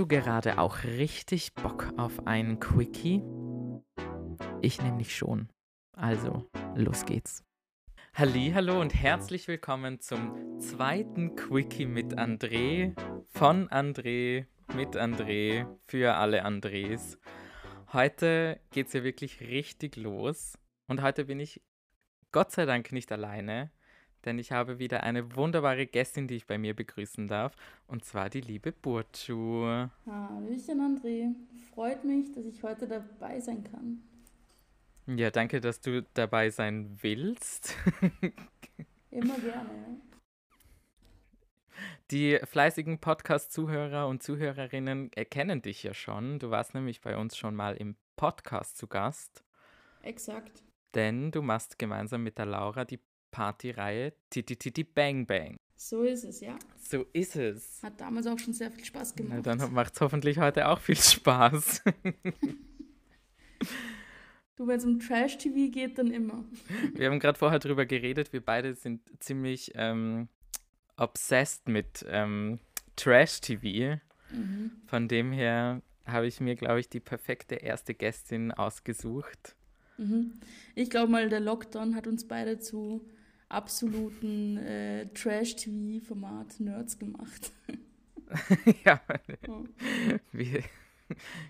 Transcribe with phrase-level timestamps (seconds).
[0.00, 3.22] du gerade auch richtig Bock auf einen Quickie?
[4.62, 5.50] Ich nämlich schon.
[5.92, 7.44] Also, los geht's.
[8.14, 12.98] Halli, hallo und herzlich willkommen zum zweiten Quickie mit André,
[13.28, 17.18] von André, mit André, für alle Andres.
[17.92, 20.56] Heute geht's ja wirklich richtig los
[20.86, 21.60] und heute bin ich
[22.32, 23.70] Gott sei Dank nicht alleine,
[24.24, 27.54] denn ich habe wieder eine wunderbare Gästin, die ich bei mir begrüßen darf,
[27.86, 29.88] und zwar die liebe Burcu.
[30.06, 31.34] Hallöchen, André.
[31.74, 34.02] Freut mich, dass ich heute dabei sein kann.
[35.06, 37.74] Ja, danke, dass du dabei sein willst.
[39.10, 40.00] Immer gerne.
[42.10, 46.38] Die fleißigen Podcast-Zuhörer und Zuhörerinnen erkennen dich ja schon.
[46.38, 49.44] Du warst nämlich bei uns schon mal im Podcast zu Gast.
[50.02, 50.62] Exakt.
[50.94, 53.00] Denn du machst gemeinsam mit der Laura die
[53.30, 55.56] Partyreihe Titi Titi Bang Bang.
[55.76, 56.58] So ist es, ja.
[56.78, 57.82] So ist es.
[57.82, 59.40] Hat damals auch schon sehr viel Spaß gemacht.
[59.44, 61.82] Na, dann macht es hoffentlich heute auch viel Spaß.
[64.56, 66.44] du, wenn es um Trash-TV geht, dann immer.
[66.94, 70.28] Wir haben gerade vorher drüber geredet, wir beide sind ziemlich ähm,
[70.98, 72.58] obsessed mit ähm,
[72.96, 73.98] Trash-TV.
[74.32, 74.72] Mhm.
[74.86, 79.56] Von dem her habe ich mir, glaube ich, die perfekte erste Gästin ausgesucht.
[79.96, 80.40] Mhm.
[80.74, 83.00] Ich glaube mal, der Lockdown hat uns beide zu
[83.50, 87.52] absoluten äh, Trash-TV-Format-Nerds gemacht.
[88.84, 89.00] ja,
[90.32, 90.62] Wie,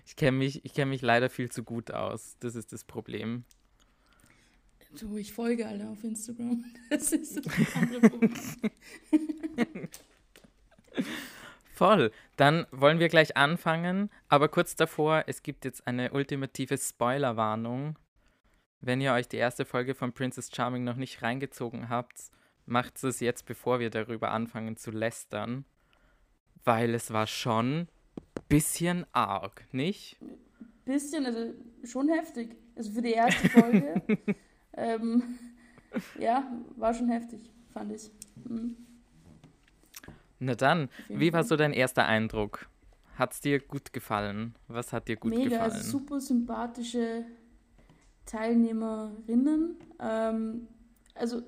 [0.05, 2.37] ich kenne mich, kenn mich leider viel zu gut aus.
[2.39, 3.45] Das ist das Problem.
[4.99, 6.65] Du, ich folge alle auf Instagram.
[6.89, 8.33] Das ist das andere Problem.
[11.73, 12.11] Voll.
[12.35, 14.09] Dann wollen wir gleich anfangen.
[14.27, 17.97] Aber kurz davor, es gibt jetzt eine ultimative Spoilerwarnung.
[18.81, 22.31] Wenn ihr euch die erste Folge von Princess Charming noch nicht reingezogen habt,
[22.65, 25.65] macht es jetzt, bevor wir darüber anfangen zu lästern.
[26.63, 27.87] Weil es war schon
[28.49, 30.17] bisschen arg, nicht?
[30.83, 31.53] Bisschen, also
[31.83, 32.55] schon heftig.
[32.75, 34.01] Also für die erste Folge.
[34.73, 35.23] ähm,
[36.19, 37.39] ja, war schon heftig,
[37.71, 38.09] fand ich.
[38.45, 38.75] Mhm.
[40.39, 42.67] Na dann, wie war so dein erster Eindruck?
[43.15, 44.55] Hat es dir gut gefallen?
[44.67, 45.61] Was hat dir gut Mega, gefallen?
[45.61, 47.25] Mega, also super sympathische
[48.31, 49.75] Teilnehmerinnen.
[49.99, 50.67] Ähm,
[51.15, 51.41] also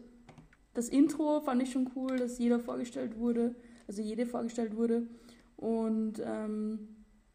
[0.73, 3.55] das Intro fand ich schon cool, dass jeder vorgestellt wurde,
[3.87, 5.07] also jede vorgestellt wurde.
[5.55, 6.89] Und ähm,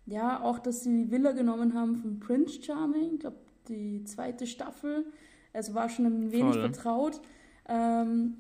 [0.05, 3.39] ja, auch, dass sie die Villa genommen haben von Prince Charming, ich glaube
[3.69, 5.07] die zweite Staffel.
[5.53, 6.71] Es war schon ein wenig Voll.
[6.71, 7.21] vertraut.
[7.69, 8.39] Ähm,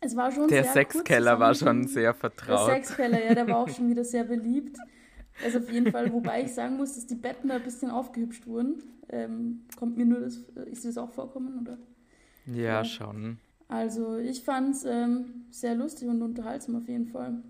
[0.00, 2.68] es war schon der Sexkeller war schon sehr vertraut.
[2.68, 4.76] Der Sexkeller, ja, der war auch schon wieder sehr beliebt.
[5.44, 8.46] Also auf jeden Fall, wobei ich sagen muss, dass die Betten da ein bisschen aufgehübscht
[8.46, 8.82] wurden.
[9.08, 10.36] Ähm, kommt mir nur das,
[10.66, 11.78] ist dir das auch vorkommen, oder?
[12.46, 12.84] Ja, ja.
[12.84, 13.38] schon.
[13.68, 17.42] Also ich fand es ähm, sehr lustig und unterhaltsam auf jeden Fall.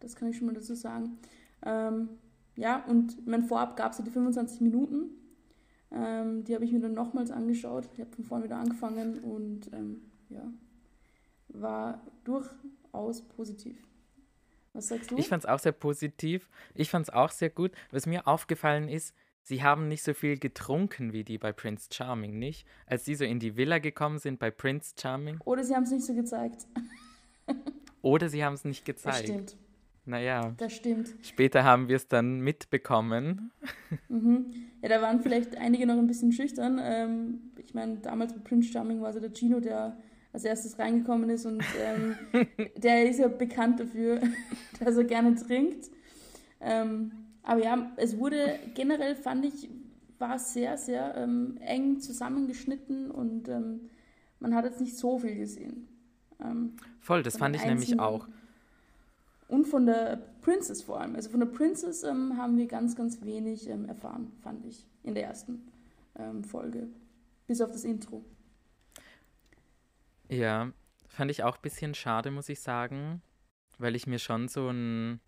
[0.00, 1.18] Das kann ich schon mal dazu sagen.
[1.64, 2.08] Ähm,
[2.56, 5.10] ja, und mein Vorab gab es ja die 25 Minuten.
[5.90, 7.88] Ähm, die habe ich mir dann nochmals angeschaut.
[7.92, 10.42] Ich habe von vorne wieder angefangen und ähm, ja,
[11.48, 13.86] war durchaus positiv.
[14.78, 15.16] Was sagst du?
[15.18, 16.48] Ich fand es auch sehr positiv.
[16.72, 17.72] Ich fand es auch sehr gut.
[17.90, 19.12] Was mir aufgefallen ist,
[19.42, 22.64] sie haben nicht so viel getrunken wie die bei Prince Charming, nicht?
[22.86, 25.38] Als sie so in die Villa gekommen sind bei Prince Charming.
[25.44, 26.68] Oder sie haben es nicht so gezeigt.
[28.02, 29.18] Oder sie haben es nicht gezeigt.
[29.18, 29.56] Das stimmt.
[30.04, 30.54] Naja.
[30.58, 31.12] Das stimmt.
[31.22, 33.50] Später haben wir es dann mitbekommen.
[34.10, 34.52] Mhm.
[34.82, 36.78] Ja, da waren vielleicht einige noch ein bisschen schüchtern.
[36.82, 39.98] Ähm, ich meine, damals bei Prince Charming war so der Gino, der
[40.38, 42.14] als erstes reingekommen ist und ähm,
[42.76, 44.20] der ist ja bekannt dafür,
[44.80, 45.90] dass er gerne trinkt.
[46.60, 47.10] Ähm,
[47.42, 49.68] aber ja, es wurde generell, fand ich,
[50.20, 53.90] war sehr, sehr ähm, eng zusammengeschnitten und ähm,
[54.38, 55.88] man hat jetzt nicht so viel gesehen.
[56.40, 58.28] Ähm, Voll, das fand ich nämlich auch.
[59.48, 61.16] Und von der Princess vor allem.
[61.16, 65.24] Also von der Princess ähm, haben wir ganz, ganz wenig erfahren, fand ich, in der
[65.24, 65.64] ersten
[66.42, 66.88] Folge.
[67.46, 68.24] Bis auf das Intro.
[70.28, 70.72] Ja,
[71.08, 73.22] fand ich auch ein bisschen schade, muss ich sagen,
[73.78, 75.20] weil ich mir schon so ein,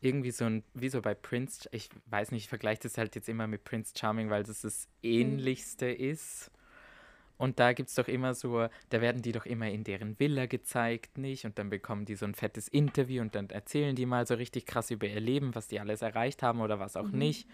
[0.00, 3.28] irgendwie so ein, wie so bei Prince, ich weiß nicht, ich vergleiche das halt jetzt
[3.28, 5.10] immer mit Prince Charming, weil das das mhm.
[5.10, 6.10] ähnlichste mhm.
[6.10, 6.50] ist.
[7.38, 10.46] Und da gibt es doch immer so, da werden die doch immer in deren Villa
[10.46, 11.44] gezeigt, nicht?
[11.44, 14.64] Und dann bekommen die so ein fettes Interview und dann erzählen die mal so richtig
[14.64, 17.18] krass über ihr Leben, was die alles erreicht haben oder was auch mhm.
[17.18, 17.48] nicht.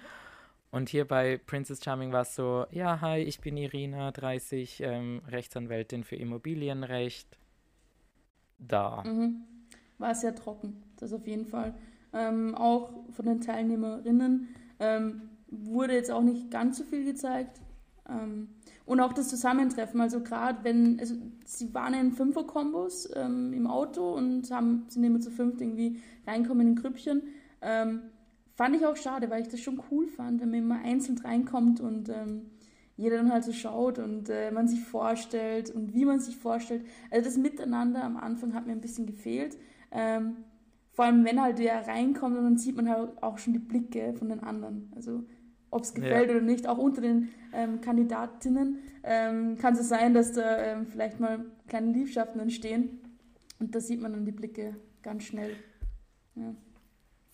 [0.71, 5.23] Und hier bei Princess Charming war es so, ja, hi, ich bin Irina, 30, ähm,
[5.27, 7.39] Rechtsanwältin für Immobilienrecht.
[8.59, 9.03] Da.
[9.05, 9.45] Mhm.
[9.99, 11.75] War sehr trocken, das auf jeden Fall.
[12.13, 14.49] Ähm, auch von den Teilnehmerinnen
[14.79, 17.61] ähm, wurde jetzt auch nicht ganz so viel gezeigt.
[18.09, 18.49] Ähm,
[18.85, 21.15] und auch das Zusammentreffen, also gerade wenn, also
[21.45, 26.69] sie waren in Fünfer-Kombos ähm, im Auto und haben, sind immer zu fünft irgendwie reinkommen
[26.69, 27.23] in Grüppchen.
[27.61, 28.03] Ähm,
[28.59, 31.81] fand ich auch schade, weil ich das schon cool fand, wenn man immer einzeln reinkommt
[31.81, 32.51] und ähm,
[32.97, 36.85] jeder dann halt so schaut und äh, man sich vorstellt und wie man sich vorstellt.
[37.13, 39.57] Also das Miteinander am Anfang hat mir ein bisschen gefehlt.
[39.93, 40.39] Ähm,
[40.91, 44.13] vor allem, wenn halt der reinkommt und dann sieht man halt auch schon die Blicke
[44.15, 44.93] von den anderen.
[44.97, 45.23] Also
[45.71, 46.35] ob es gefällt ja.
[46.35, 51.21] oder nicht, auch unter den ähm, Kandidatinnen ähm, kann es sein, dass da ähm, vielleicht
[51.21, 52.99] mal kleine Liebschaften entstehen.
[53.61, 55.55] Und da sieht man dann die Blicke ganz schnell.
[56.35, 56.57] Ja.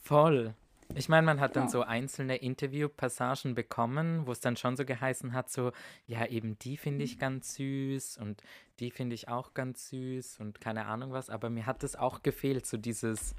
[0.02, 0.54] Voll.
[0.96, 5.32] Ich meine, man hat dann so einzelne Interviewpassagen bekommen, wo es dann schon so geheißen
[5.32, 5.72] hat, so,
[6.06, 7.20] ja, eben die finde ich mhm.
[7.20, 8.42] ganz süß und
[8.80, 12.22] die finde ich auch ganz süß und keine Ahnung was, aber mir hat es auch
[12.22, 13.34] gefehlt, so dieses,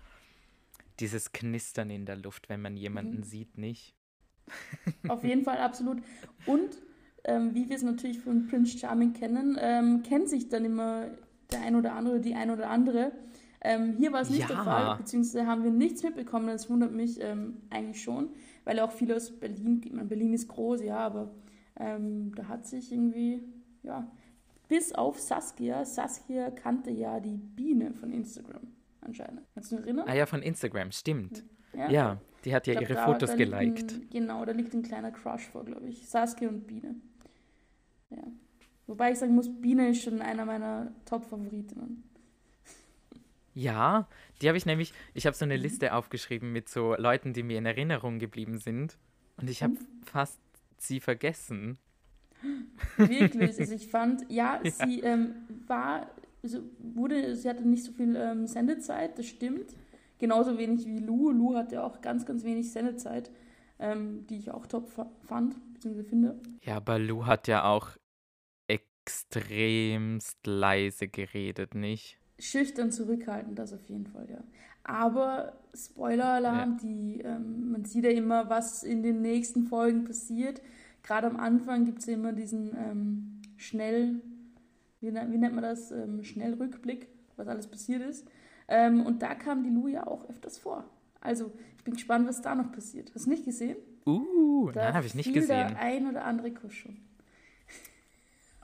[0.99, 3.23] dieses Knistern in der Luft, wenn man jemanden mhm.
[3.23, 3.95] sieht, nicht?
[5.07, 6.01] Auf jeden Fall, absolut.
[6.45, 6.77] Und
[7.23, 11.07] ähm, wie wir es natürlich von Prince Charming kennen, ähm, kennt sich dann immer
[11.51, 13.11] der ein oder andere, die ein oder andere.
[13.65, 14.47] Ähm, hier war es nicht ja.
[14.47, 16.47] der Fall, beziehungsweise haben wir nichts mitbekommen.
[16.47, 18.29] Das wundert mich ähm, eigentlich schon,
[18.63, 21.31] weil auch viele aus Berlin, ich meine, Berlin ist groß, ja, aber
[21.79, 23.43] ähm, da hat sich irgendwie,
[23.81, 24.11] ja,
[24.67, 25.83] bis auf Saskia.
[25.83, 28.67] Saskia kannte ja die Biene von Instagram
[29.01, 29.41] anscheinend.
[29.55, 30.07] Kannst du dich erinnern?
[30.07, 31.43] Ah ja, von Instagram, stimmt.
[31.73, 33.93] Ja, ja die hat ja glaub, ihre da, Fotos da geliked.
[33.93, 36.07] Ein, genau, da liegt ein kleiner Crush vor, glaube ich.
[36.07, 36.95] Saskia und Biene.
[38.11, 38.23] Ja.
[38.85, 42.03] Wobei ich sagen muss, Biene ist schon einer meiner Top-Favoritinnen.
[43.55, 44.07] Ja,
[44.41, 45.63] die habe ich nämlich, ich habe so eine mhm.
[45.63, 48.97] Liste aufgeschrieben mit so Leuten, die mir in Erinnerung geblieben sind.
[49.37, 49.87] Und ich habe mhm.
[50.03, 50.39] fast
[50.77, 51.77] sie vergessen.
[52.97, 54.69] Wirklich, also ich fand, ja, ja.
[54.69, 55.35] sie ähm,
[55.67, 56.11] war,
[56.43, 59.73] also wurde, sie hatte nicht so viel ähm, Sendezeit, das stimmt.
[60.19, 61.31] Genauso wenig wie Lou.
[61.31, 63.31] Lou hatte auch ganz, ganz wenig Sendezeit,
[63.79, 64.89] ähm, die ich auch top
[65.23, 66.39] fand, beziehungsweise finde.
[66.61, 67.91] Ja, aber Lou hat ja auch
[68.67, 72.17] extremst leise geredet, nicht?
[72.39, 74.39] Schüchtern zurückhaltend, das auf jeden Fall, ja.
[74.83, 77.35] Aber Spoiler-Alarm, ja.
[77.35, 80.61] ähm, man sieht ja immer, was in den nächsten Folgen passiert.
[81.01, 84.21] Gerade am Anfang gibt es ja immer diesen ähm, schnell,
[85.01, 88.27] wie, wie, nennt man das, ähm, Schnellrückblick, was alles passiert ist.
[88.67, 90.85] Ähm, und da kam die Lou ja auch öfters vor.
[91.19, 93.11] Also ich bin gespannt, was da noch passiert.
[93.15, 93.77] Hast du nicht gesehen?
[94.05, 95.47] Uh, da habe ich nicht gesehen.
[95.47, 96.97] Der ein oder andere Kuss schon.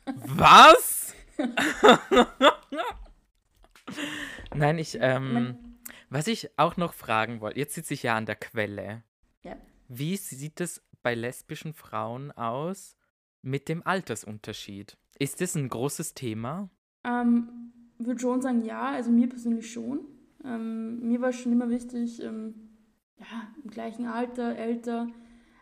[0.06, 1.16] Was?
[4.56, 5.58] Nein, ich, ähm,
[6.10, 9.04] was ich auch noch fragen wollte, jetzt sitze ich ja an der Quelle.
[9.44, 9.58] Ja.
[9.88, 12.96] Wie sieht es bei lesbischen Frauen aus
[13.42, 14.98] mit dem Altersunterschied?
[15.20, 16.70] Ist das ein großes Thema?
[17.04, 20.02] Ähm, würde schon sagen, ja, also mir persönlich schon.
[20.44, 22.56] Ähm, mir war schon immer wichtig, ähm,
[23.18, 25.08] ja, im gleichen Alter, älter.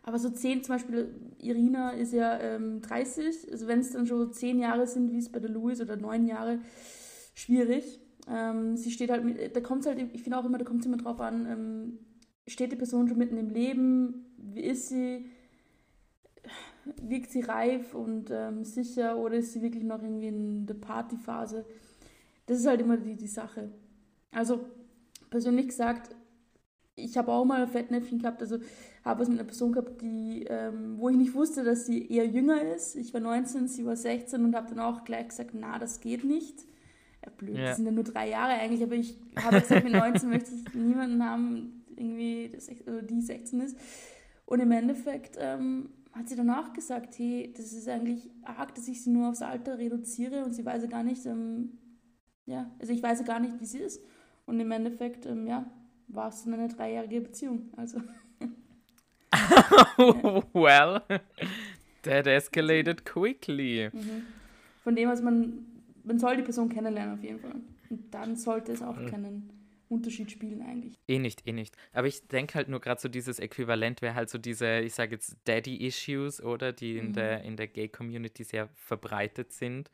[0.04, 4.32] Aber so zehn, zum Beispiel, Irina ist ja ähm, 30, also wenn es dann schon
[4.34, 6.60] zehn Jahre sind, wie es bei der Louis oder neun Jahre,
[7.34, 8.00] schwierig.
[8.30, 10.98] Ähm, sie steht halt, da kommt halt, ich finde auch immer, da kommt es immer
[10.98, 12.00] drauf an, ähm,
[12.48, 15.26] steht die Person schon mitten im Leben, wie ist sie,
[17.02, 21.66] wirkt sie reif und ähm, sicher oder ist sie wirklich noch irgendwie in der Partyphase?
[22.46, 23.72] Das ist halt immer die, die Sache.
[24.32, 24.66] Also
[25.30, 26.16] persönlich gesagt,
[26.96, 28.60] ich habe auch mal ein Fettnäpfchen gehabt, also
[29.04, 32.28] habe es mit einer Person gehabt, die, ähm, wo ich nicht wusste, dass sie eher
[32.28, 32.96] jünger ist.
[32.96, 36.24] Ich war 19, sie war 16 und habe dann auch gleich gesagt, na, das geht
[36.24, 36.66] nicht
[37.38, 37.66] blöd, ja.
[37.66, 40.74] das sind ja nur drei Jahre eigentlich, aber ich habe gesagt, mit 19 möchte ich
[40.74, 43.78] niemanden haben, irgendwie, das, also die 16 ist.
[44.46, 49.04] Und im Endeffekt ähm, hat sie danach gesagt, hey, das ist eigentlich arg, dass ich
[49.04, 51.78] sie nur aufs Alter reduziere und sie weiß ja gar nicht, ähm,
[52.46, 54.02] ja, also ich weiß ja gar nicht, wie sie ist.
[54.46, 55.70] Und im Endeffekt, ähm, ja,
[56.08, 58.02] war es dann eine dreijährige Beziehung, also.
[60.54, 61.02] well,
[62.02, 63.90] that escalated quickly.
[63.94, 64.24] Mhm.
[64.84, 65.66] Von dem, was man
[66.04, 67.56] man soll die Person kennenlernen auf jeden Fall.
[67.90, 69.06] Und dann sollte es auch mhm.
[69.08, 69.50] keinen
[69.90, 71.00] Unterschied spielen eigentlich.
[71.08, 71.76] Eh nicht, eh nicht.
[71.94, 75.16] Aber ich denke halt nur gerade so dieses Äquivalent wäre halt so diese, ich sage
[75.16, 76.72] jetzt Daddy-Issues, oder?
[76.72, 77.14] Die in mhm.
[77.14, 79.90] der, in der Gay-Community sehr verbreitet sind.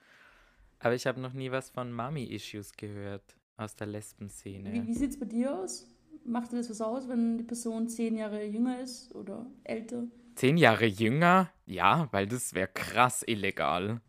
[0.79, 4.74] Aber ich habe noch nie was von Mommy-Issues gehört aus der Lesben-Szene.
[4.74, 5.88] Wie, wie sieht es bei dir aus?
[6.25, 10.03] Macht dir das was aus, wenn die Person zehn Jahre jünger ist oder älter?
[10.35, 11.50] Zehn Jahre jünger?
[11.65, 14.01] Ja, weil das wäre krass illegal.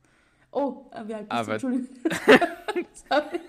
[0.50, 1.66] Oh, äh, wie alt bist Aber du?
[1.66, 2.00] Entschuldigung.
[3.08, 3.40] Sorry.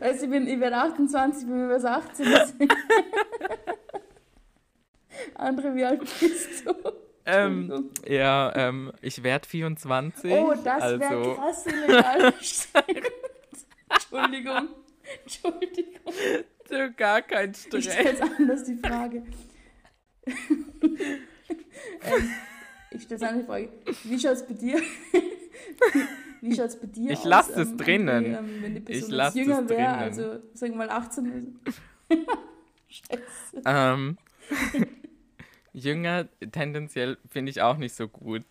[0.00, 2.26] Also ich bin, ich bin 28, ich bin über 18.
[5.34, 6.74] Andere, wie alt bist du?
[7.26, 10.30] Ähm, ja, ähm, ich werde 24.
[10.30, 11.00] Oh, das also...
[11.00, 12.34] wäre krass illegal.
[13.88, 14.68] Entschuldigung.
[15.22, 16.12] Entschuldigung.
[16.68, 17.86] So gar kein Stress.
[17.86, 19.22] Ich stelle jetzt anders die Frage.
[20.26, 21.14] ähm,
[22.94, 23.68] ich stelle die Frage.
[24.04, 24.80] Wie schaut es bei dir
[26.40, 27.24] wie schaut es bei dir ich aus?
[27.24, 28.24] Ich lasse es ähm, drinnen.
[28.34, 30.22] Ähm, wenn die Person ich lasse jünger wäre, also
[30.54, 31.80] sagen wir mal 18 ist.
[32.88, 33.62] Scheiße.
[33.64, 34.18] Ähm,
[35.72, 38.44] Jünger tendenziell finde ich auch nicht so gut.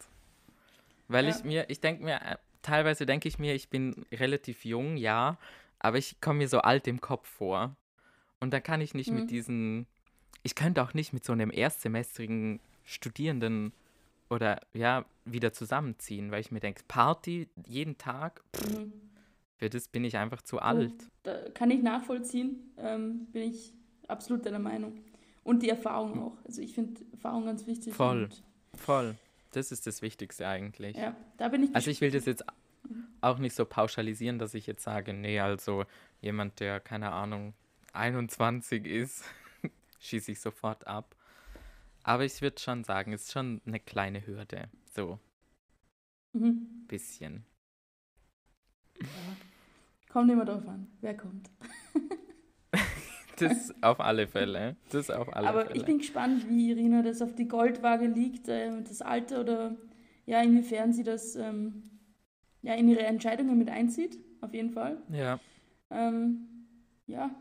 [1.07, 1.31] Weil Ja.
[1.35, 5.37] ich mir, ich denke mir, äh, teilweise denke ich mir, ich bin relativ jung, ja,
[5.79, 7.75] aber ich komme mir so alt im Kopf vor.
[8.39, 9.19] Und da kann ich nicht Mhm.
[9.19, 9.87] mit diesen,
[10.43, 13.71] ich könnte auch nicht mit so einem erstsemestrigen Studierenden
[14.33, 18.93] oder ja, wieder zusammenziehen, weil ich mir denke, Party jeden Tag, pff, Mhm.
[19.57, 20.93] für das bin ich einfach zu Oh, alt.
[21.23, 23.73] Da kann ich nachvollziehen, ähm, bin ich
[24.07, 24.99] absolut deiner Meinung.
[25.43, 26.37] Und die Erfahrung auch.
[26.45, 27.93] Also ich finde Erfahrung ganz wichtig.
[27.93, 28.29] Voll.
[28.75, 29.15] Voll.
[29.51, 30.95] Das ist das Wichtigste eigentlich.
[30.97, 32.43] ja, da bin ich Also ich will das jetzt
[33.21, 35.85] auch nicht so pauschalisieren, dass ich jetzt sage, nee, also
[36.21, 37.53] jemand, der, keine Ahnung,
[37.93, 39.23] 21 ist,
[39.99, 41.15] schieße ich sofort ab.
[42.03, 44.69] Aber ich würde schon sagen, es ist schon eine kleine Hürde.
[44.95, 45.19] So,
[46.33, 46.83] Mhm.
[46.87, 47.45] bisschen.
[50.09, 51.49] Kommt immer drauf an, wer kommt.
[53.37, 54.75] Das auf alle Fälle.
[54.89, 55.75] Das auf alle Aber Fälle.
[55.75, 59.75] ich bin gespannt, wie Irina das auf die Goldwaage liegt, äh, das Alter oder
[60.25, 61.83] ja, inwiefern sie das ähm,
[62.61, 65.01] ja, in ihre Entscheidungen mit einzieht, auf jeden Fall.
[65.07, 65.39] ja,
[65.91, 66.47] Ähm,
[67.07, 67.31] ja,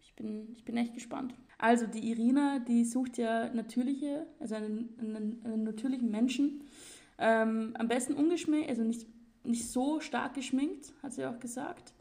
[0.00, 1.34] ich bin, ich bin echt gespannt.
[1.58, 6.62] Also die Irina, die sucht ja natürliche, also einen, einen, einen natürlichen Menschen.
[7.18, 9.06] Ähm, am besten ungeschminkt, also nicht,
[9.44, 11.94] nicht so stark geschminkt, hat sie auch gesagt.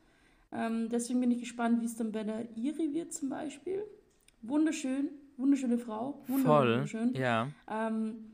[0.51, 3.83] Ähm, deswegen bin ich gespannt, wie es dann bei der Iri wird zum Beispiel.
[4.41, 6.21] Wunderschön, wunderschöne Frau.
[6.27, 6.73] Wunder- voll.
[6.73, 7.13] Wunderschön.
[7.15, 7.47] Ja.
[7.69, 8.31] Ähm,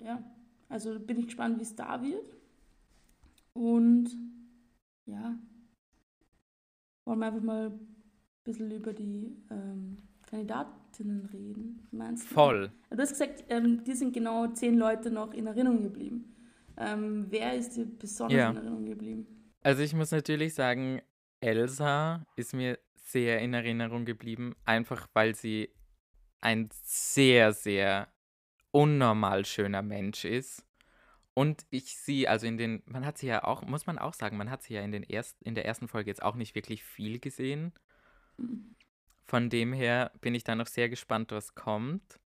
[0.00, 0.22] ja,
[0.68, 2.36] also bin ich gespannt, wie es da wird.
[3.52, 4.16] Und
[5.06, 5.36] ja,
[7.04, 7.72] wollen wir einfach mal
[8.44, 12.34] bisschen über die ähm, Kandidatinnen reden, meinst du?
[12.34, 12.72] Voll.
[12.90, 16.36] Du hast gesagt, ähm, dir sind genau zehn Leute noch in Erinnerung geblieben.
[16.76, 18.50] Ähm, wer ist dir besonders Ja.
[18.50, 19.26] in Erinnerung geblieben?
[19.62, 21.02] Also ich muss natürlich sagen,
[21.40, 25.70] Elsa ist mir sehr in Erinnerung geblieben, einfach weil sie
[26.40, 28.08] ein sehr, sehr
[28.70, 30.64] unnormal schöner Mensch ist.
[31.34, 34.36] Und ich sie, also in den, man hat sie ja auch, muss man auch sagen,
[34.36, 36.82] man hat sie ja in, den erst, in der ersten Folge jetzt auch nicht wirklich
[36.84, 37.72] viel gesehen.
[39.26, 42.18] Von dem her bin ich da noch sehr gespannt, was kommt.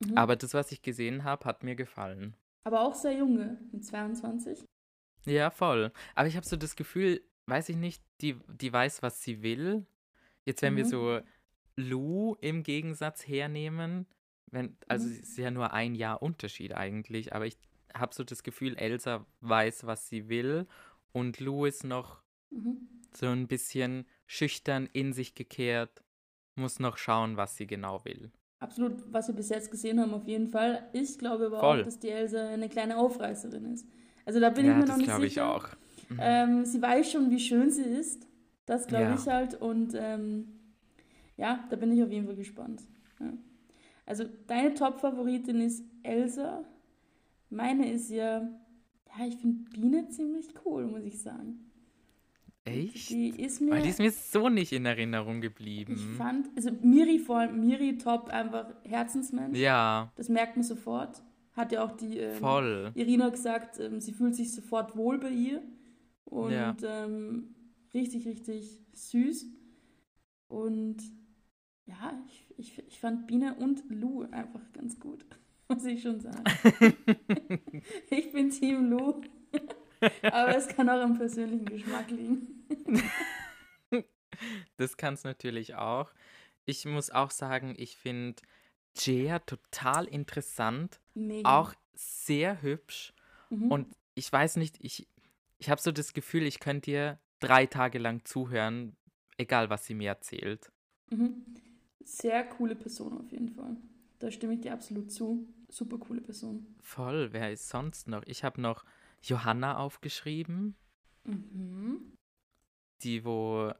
[0.00, 0.16] Mhm.
[0.16, 2.36] Aber das, was ich gesehen habe, hat mir gefallen.
[2.64, 4.64] Aber auch sehr junge, mit 22.
[5.24, 5.92] Ja, voll.
[6.14, 9.86] Aber ich habe so das Gefühl, weiß ich nicht, die, die weiß, was sie will.
[10.44, 10.88] Jetzt, wenn wir Mhm.
[10.88, 11.20] so
[11.76, 14.06] Lou im Gegensatz hernehmen,
[14.50, 15.12] wenn, also Mhm.
[15.14, 17.56] es ist ja nur ein Jahr Unterschied eigentlich, aber ich
[17.94, 20.66] habe so das Gefühl, Elsa weiß, was sie will
[21.12, 22.88] und Lou ist noch Mhm.
[23.16, 26.02] So ein bisschen schüchtern in sich gekehrt,
[26.54, 28.30] muss noch schauen, was sie genau will.
[28.60, 30.88] Absolut, was wir bis jetzt gesehen haben, auf jeden Fall.
[30.92, 31.80] Ich glaube aber Voll.
[31.80, 33.86] auch, dass die Elsa eine kleine Aufreißerin ist.
[34.24, 35.52] Also da bin ich ja, mir noch das nicht glaube ich sicher.
[35.52, 35.68] auch.
[36.08, 36.18] Mhm.
[36.20, 38.26] Ähm, sie weiß schon, wie schön sie ist.
[38.66, 39.14] Das glaube Ja.
[39.14, 39.54] ich halt.
[39.60, 40.46] Und ähm,
[41.36, 42.82] ja, da bin ich auf jeden Fall gespannt.
[43.18, 43.32] Ja.
[44.06, 46.64] Also deine Top-Favoritin ist Elsa.
[47.50, 48.42] Meine ist ja,
[49.18, 51.71] ja, ich finde Biene ziemlich cool, muss ich sagen.
[52.64, 53.10] Echt?
[53.10, 55.94] Die ist mir, Weil die ist mir so nicht in Erinnerung geblieben.
[55.96, 59.58] ich fand, also Miri vor allem, Miri top, einfach Herzensmensch.
[59.58, 61.22] ja, Das merkt man sofort.
[61.54, 62.92] Hat ja auch die ähm, voll.
[62.94, 65.62] Irina gesagt, ähm, sie fühlt sich sofort wohl bei ihr.
[66.24, 66.74] Und Ja.
[66.84, 67.54] ähm,
[67.92, 69.46] richtig, richtig süß.
[70.48, 70.98] Und
[71.84, 75.26] ja, ich, ich, ich fand Biene und Lou einfach ganz gut,
[75.68, 76.44] muss ich schon sagen.
[78.10, 79.20] ich bin Team Lou.
[80.22, 82.66] Aber es kann auch am persönlichen Geschmack liegen.
[84.76, 86.10] Das kann es natürlich auch.
[86.64, 88.42] Ich muss auch sagen, ich finde
[88.96, 91.60] Jea total interessant, Mega.
[91.60, 93.12] auch sehr hübsch.
[93.50, 93.70] Mhm.
[93.70, 95.06] Und ich weiß nicht, ich,
[95.58, 98.96] ich habe so das Gefühl, ich könnte ihr drei Tage lang zuhören,
[99.36, 100.70] egal was sie mir erzählt.
[101.10, 101.44] Mhm.
[102.04, 103.76] Sehr coole Person auf jeden Fall.
[104.18, 105.46] Da stimme ich dir absolut zu.
[105.68, 106.66] Super coole Person.
[106.80, 108.22] Voll, wer ist sonst noch?
[108.26, 108.84] Ich habe noch
[109.22, 110.76] Johanna aufgeschrieben,
[111.24, 112.12] Mhm.
[113.02, 113.70] die, wo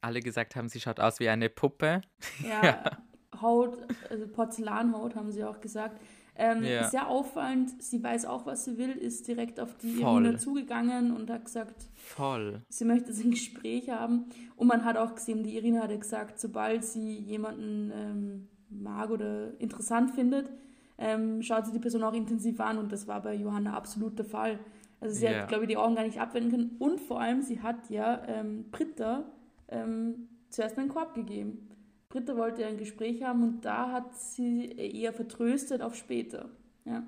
[0.00, 2.00] alle gesagt haben, sie schaut aus wie eine Puppe.
[2.42, 2.82] Ja,
[3.40, 3.78] Haut,
[4.10, 6.00] also Porzellanhaut haben sie auch gesagt.
[6.34, 6.88] Ähm, Ja.
[6.88, 10.00] Sehr auffallend, sie weiß auch, was sie will, ist direkt auf die.
[10.00, 12.62] Irina zugegangen und hat gesagt, Voll.
[12.70, 14.26] sie möchte ein Gespräch haben.
[14.56, 19.10] Und man hat auch gesehen, die Irina hat ja gesagt, sobald sie jemanden ähm, mag
[19.10, 20.50] oder interessant findet,
[20.98, 24.24] ähm, schaut sie die Person auch intensiv an und das war bei Johanna absolut der
[24.26, 24.58] Fall.
[25.00, 25.40] Also sie Ja.
[25.42, 28.22] hat, glaube ich, die Augen gar nicht abwenden können und vor allem, sie hat ja
[28.28, 29.24] ähm, Britta
[29.68, 31.68] ähm, zuerst einen Korb gegeben.
[32.08, 36.50] Britta wollte ein Gespräch haben und da hat sie eher vertröstet auf später.
[36.84, 37.02] Ja.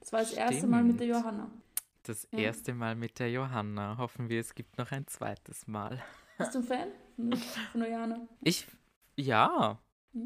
[0.00, 1.24] Das war das erste Mal mit der Stimmt.
[1.24, 1.50] Johanna.
[2.02, 2.38] Das Ja.
[2.40, 3.98] erste Mal mit der Johanna.
[3.98, 5.98] Hoffen wir, es gibt noch ein zweites Mal.
[6.38, 7.30] Bist du ein Fan von,
[7.80, 8.20] der Johanna?
[8.42, 8.66] Ich,
[9.16, 9.78] ja?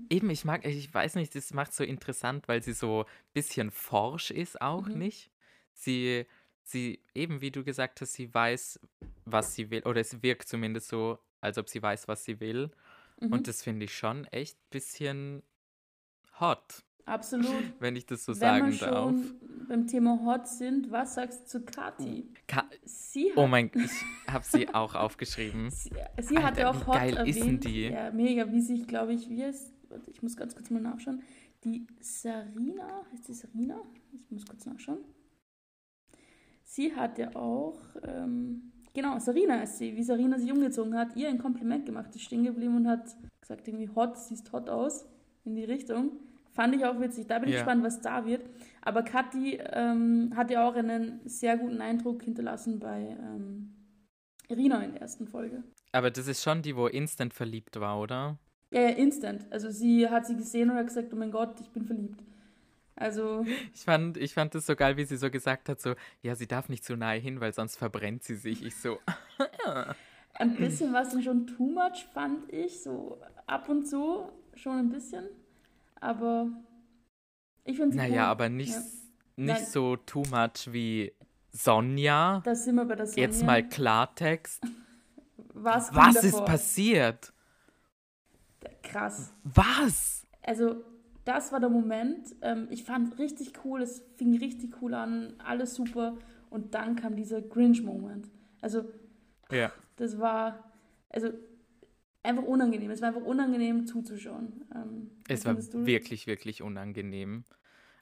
[0.09, 3.71] Eben, ich mag, ich weiß nicht, das macht so interessant, weil sie so ein bisschen
[3.71, 4.99] forsch ist auch Mhm.
[4.99, 5.31] nicht.
[5.75, 6.25] Sie,
[6.63, 8.79] sie, eben wie du gesagt hast, sie weiß,
[9.25, 12.71] was sie will, oder es wirkt zumindest so, als ob sie weiß, was sie will.
[13.21, 13.33] Mhm.
[13.33, 15.43] Und das finde ich schon echt ein bisschen
[16.41, 17.47] hot, Absolut.
[17.81, 19.11] wenn ich das so Wenn sagen wir darf.
[19.11, 22.29] schon beim Thema Hot sind, was sagst du zu Kathi?
[22.47, 23.91] Ka Sie oh mein, ich
[24.33, 25.71] habe sie auch aufgeschrieben.
[25.71, 27.65] sie, sie hat ja Alter, auch wie Hot geil ist denn erwähnt.
[27.65, 27.83] die?
[27.89, 29.72] Ja, mega, wie sich, glaube ich, wie es,
[30.07, 31.23] ich muss ganz kurz mal nachschauen.
[31.65, 33.81] Die Sarina, heißt die Sarina?
[34.13, 34.99] Ich muss kurz nachschauen.
[36.65, 41.29] Sie hat ja auch, ähm, genau, Sarina ist sie, wie Sarina sich umgezogen hat, ihr
[41.29, 45.05] ein Kompliment gemacht, ist stehen geblieben und hat gesagt, irgendwie hot, siehst hot aus,
[45.45, 46.13] in die Richtung.
[46.53, 47.27] Fand ich auch witzig.
[47.27, 47.63] Da bin ich Ja.
[47.63, 48.43] gespannt, was da wird.
[48.83, 53.75] Aber Kathi ähm, hat ja auch einen sehr guten Eindruck hinterlassen bei ähm,
[54.49, 55.65] Irina in der ersten Folge.
[55.93, 58.39] Aber das ist schon die, wo instant verliebt war, oder?
[58.73, 59.47] Ja, ja, instant.
[59.51, 62.21] Also sie hat sie gesehen und hat gesagt, oh mein Gott, ich bin verliebt.
[62.97, 66.35] Also, Ich fand, ich fand das so geil, wie sie so gesagt hat, so, ja,
[66.35, 68.65] sie darf nicht zu nahe hin, weil sonst verbrennt sie sich.
[68.65, 68.99] Ich so,
[70.35, 72.83] ein bisschen was dann schon too much, fand ich.
[72.83, 75.25] So ab und zu schon ein bisschen.
[76.01, 76.49] Aber
[77.65, 78.09] ich finde sie cool.
[78.09, 78.81] naja, aber nicht, Ja.
[79.37, 79.67] nicht Nein.
[79.67, 81.13] so too much wie
[81.51, 82.41] Sonja.
[82.45, 83.23] Da sind wir bei der Sonja.
[83.23, 84.63] Jetzt mal Klartext.
[85.55, 87.32] Was, Was ist passiert?
[88.83, 89.33] Krass.
[89.45, 90.27] Was?
[90.43, 90.85] Also,
[91.25, 92.35] das war der Moment.
[92.43, 96.17] Ähm, ich fand richtig cool, es fing richtig cool an, alles super.
[96.51, 98.29] Und dann kam dieser Grinch-Moment.
[98.61, 98.85] Also,
[99.51, 99.73] Ja.
[99.97, 100.73] das war,
[101.09, 101.33] also,
[102.23, 102.91] einfach unangenehm.
[102.91, 104.65] Es war einfach unangenehm zuzuschauen.
[104.75, 107.45] Ähm, Es war wirklich, wirklich unangenehm.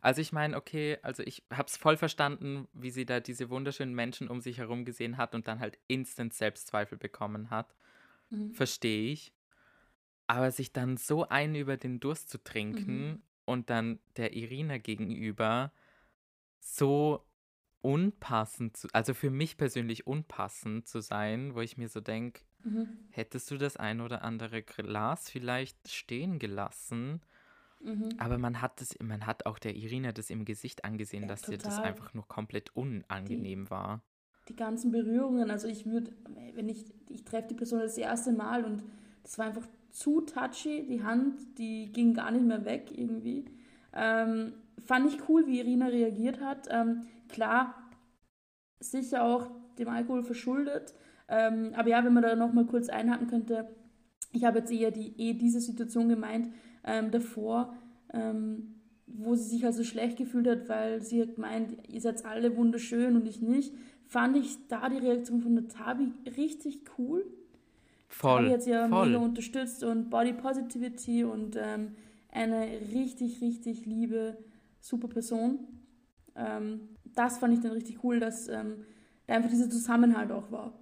[0.02, 3.94] Also ich meine, okay, also ich habe es voll verstanden, wie sie da diese wunderschönen
[3.94, 7.74] Menschen um sich herum gesehen hat und dann halt instant Selbstzweifel bekommen hat.
[8.30, 8.54] Mhm.
[8.54, 9.34] Verstehe ich.
[10.30, 13.22] Aber sich dann so einen über den Durst zu trinken Mhm.
[13.46, 15.72] und dann der Irina gegenüber
[16.60, 17.26] so
[17.80, 22.86] unpassend, zu, also für mich persönlich unpassend zu sein, wo ich mir so denke, Mhm.
[23.10, 27.22] hättest du das ein oder andere Glas vielleicht stehen gelassen?
[27.80, 28.10] Mhm.
[28.18, 31.50] Aber man hat es, man hat auch der Irina das im Gesicht angesehen, Ja, dass
[31.50, 31.90] ihr das total.
[31.90, 34.04] einfach nur komplett unangenehm war.
[34.48, 36.12] die ganzen Berührungen, also ich würde,
[36.54, 38.82] wenn ich, ich treffe die Person das erste Mal und
[39.22, 43.44] das war einfach zu touchy, die Hand, die ging gar nicht mehr weg irgendwie.
[43.92, 44.52] Ähm,
[44.84, 46.68] fand ich cool, wie Irina reagiert hat.
[46.70, 47.74] Ähm, klar,
[48.78, 50.94] sicher auch dem Alkohol verschuldet.
[51.28, 53.68] Ähm, aber ja, wenn man da nochmal kurz einhaken könnte,
[54.32, 56.52] ich habe jetzt eher die, eh diese Situation gemeint,
[56.84, 57.74] ähm, davor,
[58.12, 62.56] ähm, wo sie sich also schlecht gefühlt hat, weil sie hat gemeint, ihr seid alle
[62.56, 63.74] wunderschön und ich nicht,
[64.06, 67.24] fand ich da die Reaktion von der Tabi richtig cool.
[68.10, 69.06] Voll, Tabi hat sie ja voll.
[69.06, 71.94] mega unterstützt und Body Positivity und ähm,
[72.30, 74.36] eine richtig, richtig liebe,
[74.80, 75.60] super Person.
[76.36, 78.84] Ähm, das fand ich dann richtig cool, dass ähm,
[79.26, 80.78] da einfach dieser Zusammenhalt auch war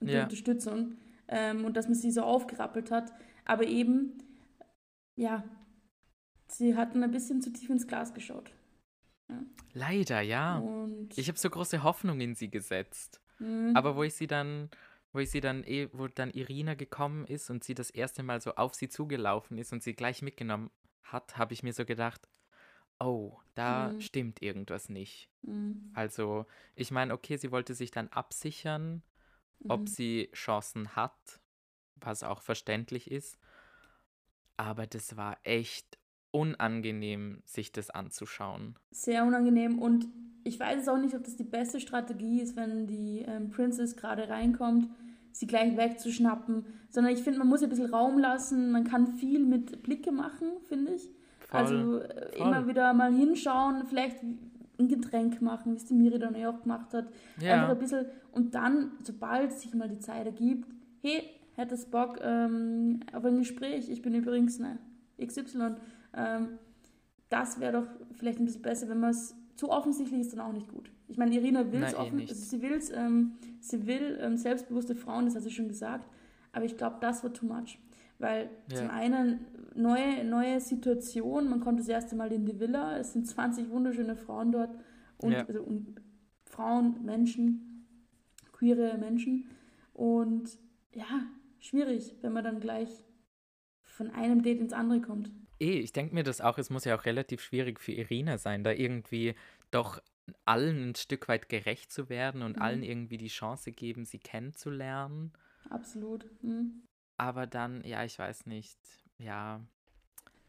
[0.00, 0.22] und die Ja.
[0.24, 0.96] Unterstützung
[1.28, 3.12] ähm, und dass man sie so aufgerappelt hat.
[3.44, 4.18] Aber eben,
[5.16, 5.44] ja,
[6.48, 8.52] sie hatten ein bisschen zu tief ins Glas geschaut.
[9.72, 10.58] Leider, ja.
[10.58, 13.20] Und Ich habe so große Hoffnung in sie gesetzt.
[13.38, 14.68] mh, Aber wo ich sie dann,
[15.12, 18.40] wo ich sie dann eh, wo dann Irina gekommen ist und sie das erste Mal
[18.40, 20.70] so auf sie zugelaufen ist und sie gleich mitgenommen
[21.02, 22.28] hat, habe ich mir so gedacht,
[23.00, 24.00] oh, da Mhm.
[24.00, 25.30] stimmt irgendwas nicht.
[25.42, 26.46] mh, Also,
[26.76, 29.02] ich meine, okay, sie wollte sich dann absichern,
[29.68, 29.86] ob mhm.
[29.88, 31.40] sie Chancen hat,
[31.96, 33.38] was auch verständlich ist.
[34.56, 35.98] Aber das war echt
[36.32, 38.76] unangenehm, sich das anzuschauen.
[38.90, 40.06] sehr unangenehm und
[40.44, 43.96] ich weiß jetzt auch nicht, ob das die beste Strategie ist, wenn die ähm, Princess
[43.96, 44.88] gerade reinkommt,
[45.32, 49.44] sie gleich wegzuschnappen, sondern ich finde, man muss ein bisschen Raum lassen, man kann viel
[49.44, 51.10] mit Blicke machen, finde ich.
[51.48, 51.60] Voll.
[51.60, 52.46] also äh, voll.
[52.46, 56.94] immer wieder mal hinschauen, vielleicht ein Getränk machen, wie es die Miri dann auch gemacht
[56.94, 57.06] hat.
[57.36, 60.68] Einfach ja, ein bisschen und dann, sobald sich mal die Zeit ergibt,
[61.02, 61.22] hey,
[61.56, 64.78] hättest Bock ähm, auf ein Gespräch, ich bin übrigens ne,
[65.20, 65.76] XY,
[66.14, 66.58] ähm,
[67.28, 70.52] das wäre doch vielleicht ein bisschen besser, wenn man es zu offensichtlich ist, dann auch
[70.52, 70.90] nicht gut.
[71.08, 74.94] Ich meine, Irina will es eh offen, also sie will's, ähm, sie will ähm, selbstbewusste
[74.94, 76.08] Frauen, das hat sie schon gesagt,
[76.52, 77.78] aber ich glaube, das war too much.
[78.18, 78.76] Weil Ja.
[78.76, 83.26] zum einen neue, neue Situation, man kommt das erste Mal in die Villa, es sind
[83.26, 84.76] 20 wunderschöne Frauen dort
[85.18, 85.44] und, Ja.
[85.46, 86.00] also, und
[86.44, 87.86] Frauen, Menschen,
[88.52, 89.44] queere Menschen
[89.94, 90.58] und
[90.94, 91.04] ja,
[91.58, 93.04] schwierig, wenn man dann gleich
[94.00, 95.30] von einem Date ins andere kommt.
[95.60, 98.64] eh, ich denke mir das auch, es muss ja auch relativ schwierig für Irina sein,
[98.64, 99.34] da irgendwie
[99.70, 100.00] doch
[100.46, 102.62] allen ein Stück weit gerecht zu werden und Mhm.
[102.62, 105.32] allen irgendwie die Chance geben, sie kennenzulernen.
[105.68, 106.24] Absolut.
[106.40, 106.82] Hm.
[107.18, 108.78] Aber dann, ja, ich weiß nicht,
[109.18, 109.60] ja,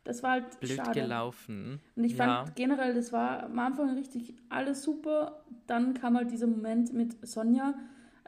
[0.05, 1.01] Das war halt Blöd schade.
[1.01, 1.81] gelaufen.
[1.95, 2.45] Und ich fand ja.
[2.55, 5.43] generell, das war am Anfang richtig alles super.
[5.67, 7.73] Dann kam halt dieser Moment mit Sonja.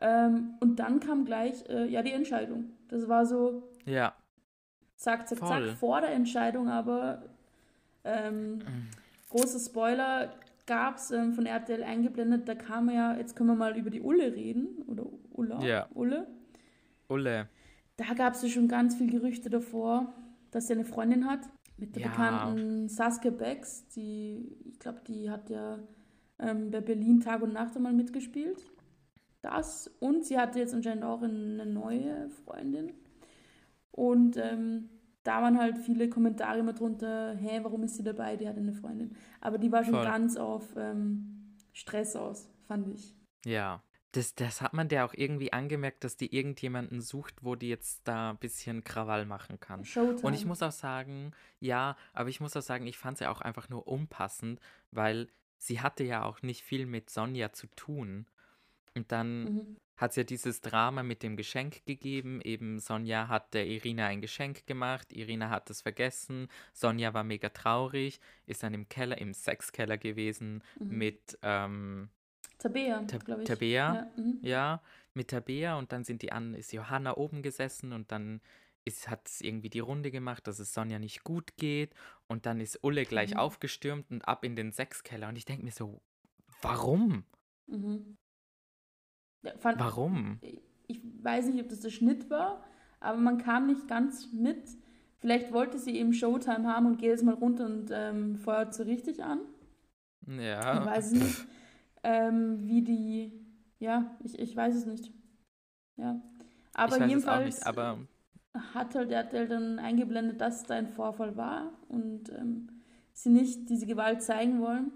[0.01, 2.65] Ähm, und dann kam gleich, äh, ja, die Entscheidung.
[2.89, 4.13] Das war so, Ja.
[5.03, 5.67] Zack, zack, Voll.
[5.69, 7.23] zack, vor der Entscheidung, aber
[8.03, 8.59] ähm,
[9.29, 10.33] große Spoiler
[10.65, 12.47] gab es ähm, von RTL eingeblendet.
[12.47, 14.81] Da kam ja, jetzt können wir mal über die Ulle reden.
[14.87, 15.61] Oder Ulla?
[15.61, 15.87] Ja.
[15.93, 16.27] Ulle.
[17.09, 17.47] Ulle.
[17.97, 20.13] Da gab es ja schon ganz viel Gerüchte davor,
[20.51, 21.41] dass er eine Freundin hat.
[21.77, 22.09] Mit der Ja.
[22.09, 23.87] bekannten Saskia Becks.
[23.89, 25.79] Die, ich glaube, die hat ja
[26.39, 28.63] ähm, bei Berlin Tag und Nacht einmal mitgespielt.
[29.41, 29.91] Das.
[29.99, 32.93] Und sie hatte jetzt anscheinend auch eine neue Freundin.
[33.93, 34.89] Und ähm,
[35.23, 38.35] da waren halt viele Kommentare immer drunter, hä, warum ist sie dabei?
[38.35, 39.15] Die hat eine Freundin.
[39.39, 40.03] Aber die war schon Voll.
[40.03, 43.15] ganz auf ähm, Stress aus, fand ich.
[43.45, 43.81] Ja.
[44.11, 48.07] Das, das hat man der auch irgendwie angemerkt, dass die irgendjemanden sucht, wo die jetzt
[48.07, 49.83] da ein bisschen Krawall machen kann.
[49.85, 50.21] Showtime.
[50.21, 53.41] Und ich muss auch sagen, ja, aber ich muss auch sagen, ich fand sie auch
[53.41, 54.59] einfach nur unpassend,
[54.91, 58.27] weil sie hatte ja auch nicht viel mit Sonja zu tun.
[58.95, 59.77] Und dann Mhm.
[59.95, 62.41] Hat es ja dieses Drama mit dem Geschenk gegeben.
[62.41, 67.49] Eben Sonja hat der Irina ein Geschenk gemacht, Irina hat es vergessen, Sonja war mega
[67.49, 70.97] traurig, ist dann im Keller, im Sexkeller gewesen Mhm.
[70.97, 72.09] mit ähm,
[72.57, 73.47] Tabea, Tab- glaube ich.
[73.47, 73.93] Tabea.
[73.95, 74.39] Ja, mhm.
[74.41, 74.81] ja,
[75.13, 78.41] mit Tabea und dann sind die an, ist Johanna oben gesessen und dann
[79.07, 81.93] hat es irgendwie die Runde gemacht, dass es Sonja nicht gut geht
[82.27, 83.37] und dann ist Ulle gleich Mhm.
[83.37, 86.01] aufgestürmt und ab in den Sexkeller und ich denke mir so,
[86.61, 87.23] warum?
[87.67, 88.17] Mhm.
[89.43, 90.39] Ja, fand, Warum?
[90.87, 92.63] Ich weiß nicht, ob das der Schnitt war,
[92.99, 94.69] aber man kam nicht ganz mit.
[95.19, 98.83] Vielleicht wollte sie eben Showtime haben und geht jetzt mal runter und ähm, feuert so
[98.83, 99.39] richtig an.
[100.27, 101.47] Ich Ja, weiß es nicht.
[102.03, 103.45] Ähm, wie die.
[103.79, 105.11] Ja, ich, ich weiß es nicht.
[105.97, 106.21] Ja.
[106.73, 107.97] Aber ich jedenfalls nicht, aber
[108.73, 112.69] hat halt RTL dann eingeblendet, dass da ein Vorfall war und ähm,
[113.11, 114.91] sie nicht diese Gewalt zeigen wollen.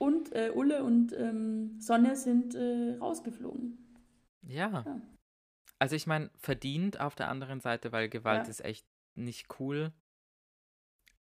[0.00, 3.78] Und äh, Ulle und ähm, Sonja sind äh, rausgeflogen.
[4.42, 4.84] ja.
[4.84, 5.00] Ja.
[5.78, 8.50] Also ich meine, verdient auf der anderen Seite, weil Gewalt Ja.
[8.50, 9.92] ist echt nicht cool.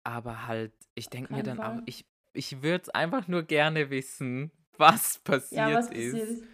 [0.04, 1.82] Aber halt, ich denke mir dann auch, Fall.
[1.86, 6.12] ich, ich würde es einfach nur gerne wissen, was passiert Ja, was ist.
[6.12, 6.44] passiert ist.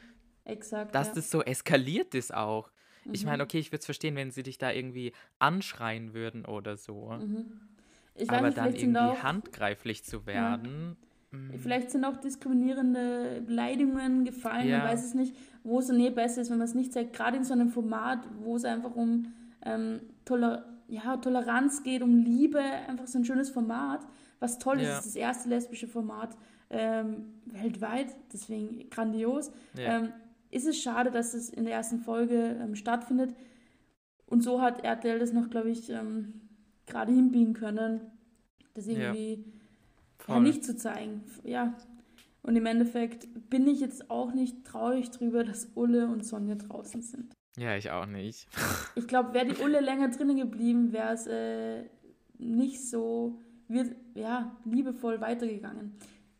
[0.44, 0.94] Exakt.
[0.94, 1.14] Dass ja.
[1.14, 2.70] das so eskaliert ist auch.
[3.12, 3.28] Ich Mhm.
[3.30, 7.10] meine, okay, ich würde es verstehen, wenn sie dich da irgendwie anschreien würden oder so.
[7.12, 7.60] Mhm.
[8.14, 10.90] Ich Aber nicht, dann irgendwie auch, handgreiflich zu werden.
[10.90, 10.96] mm,
[11.58, 14.78] vielleicht sind auch diskriminierende Beleidigungen gefallen, Ja.
[14.78, 17.12] man weiß es nicht, wo es dann eh besser ist, wenn man es nicht zeigt.
[17.14, 19.32] Gerade in so einem Format, wo es einfach um
[19.64, 24.06] ähm, Toler ja, Toleranz geht, um Liebe, einfach so ein schönes Format,
[24.38, 24.86] was toll ist.
[24.86, 24.92] Ja.
[24.98, 26.36] Es ist das erste lesbische Format
[26.68, 29.50] ähm, weltweit, deswegen grandios.
[29.78, 29.98] Ja.
[29.98, 30.08] Ähm,
[30.50, 33.34] ist es schade, dass es in der ersten Folge ähm, stattfindet.
[34.26, 36.34] Und so hat RTL das noch, glaube ich, ähm,
[36.86, 38.00] gerade hinbiegen können,
[38.74, 38.92] das Ja.
[38.92, 39.44] irgendwie
[40.28, 41.22] ja, nicht zu zeigen.
[41.44, 41.74] Ja.
[42.42, 47.00] Und im Endeffekt bin ich jetzt auch nicht traurig drüber, dass Ulle und Sonja draußen
[47.02, 47.32] sind.
[47.56, 48.48] Ja, ich auch nicht.
[48.96, 51.84] Ich glaube, wäre die Ulle länger drinnen geblieben, wäre es äh,
[52.38, 55.94] nicht so wird, ja, liebevoll weitergegangen,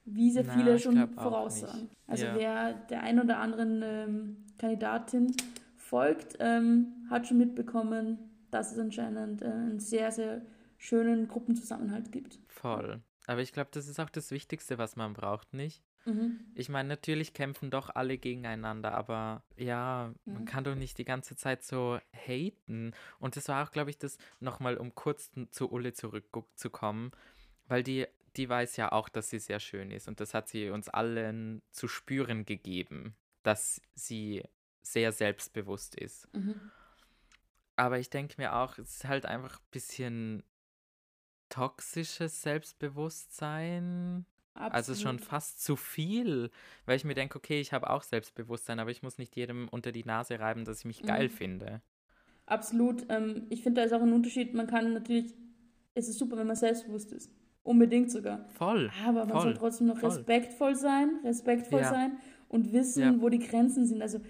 [0.05, 1.89] wie sehr Na, viele schon voraussagen.
[2.07, 2.35] Also Ja.
[2.37, 5.35] wer der ein oder anderen ähm, Kandidatin
[5.77, 8.19] folgt, ähm, hat schon mitbekommen,
[8.51, 10.43] dass es anscheinend äh, einen sehr, sehr
[10.79, 12.39] schönen Gruppenzusammenhalt gibt.
[12.49, 13.01] Voll.
[13.27, 15.83] Aber ich glaube, das ist auch das Wichtigste, was man braucht, nicht?
[16.05, 16.41] Mhm.
[16.55, 20.45] Ich meine, natürlich kämpfen doch alle gegeneinander, aber ja, man Mhm.
[20.45, 22.93] kann doch nicht die ganze Zeit so haten.
[23.19, 27.13] Und das war auch, glaube ich, das nochmal, um kurz zu Ulle zurückzukommen,
[27.67, 28.07] weil die,
[28.37, 31.63] die weiß ja auch, dass sie sehr schön ist und das hat sie uns allen
[31.71, 34.43] zu spüren gegeben, dass sie
[34.83, 36.29] sehr selbstbewusst ist.
[36.35, 36.71] Mhm.
[37.77, 40.43] Aber ich denke mir auch, es ist halt einfach ein bisschen
[41.55, 44.27] toxisches Selbstbewusstsein.
[44.57, 45.21] Also schon Absolut.
[45.25, 46.51] fast zu viel,
[46.87, 49.91] weil ich mir denke, okay, ich habe auch Selbstbewusstsein, aber ich muss nicht jedem unter
[49.91, 51.31] die Nase reiben, dass ich mich geil Mhm.
[51.33, 51.83] finde.
[52.47, 53.05] Absolut.
[53.09, 54.55] Ähm, ich finde, da ist auch ein Unterschied.
[54.55, 55.35] Man kann natürlich,
[55.95, 57.33] es ist super, wenn man selbstbewusst ist.
[57.65, 58.45] Unbedingt sogar.
[58.51, 58.93] Voll.
[59.05, 60.11] Aber man Voll, soll trotzdem noch voll.
[60.11, 61.91] respektvoll sein, respektvoll Ja.
[61.91, 63.21] sein und wissen, Ja.
[63.21, 64.03] wo die Grenzen sind.
[64.03, 64.21] Also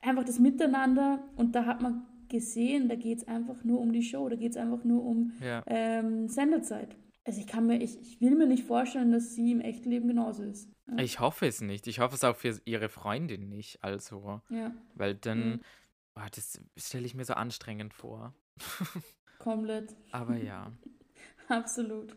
[0.00, 4.02] einfach das Miteinander und da hat man gesehen, da geht es einfach nur um die
[4.02, 5.62] Show, da geht es einfach nur um Ja.
[5.66, 6.96] ähm, Senderzeit.
[7.24, 10.08] Also ich kann mir, ich, ich will mir nicht vorstellen, dass sie im echten Leben
[10.08, 10.68] genauso ist.
[10.88, 10.98] Ja.
[10.98, 11.86] Ich hoffe es nicht.
[11.86, 13.84] Ich hoffe es auch für ihre Freundin nicht.
[13.84, 15.60] Also, ja, weil dann, Mhm.
[16.14, 18.34] boah, das stelle ich mir so anstrengend vor.
[19.38, 19.94] komplett.
[20.10, 20.72] Aber ja,
[21.48, 22.16] Absolut.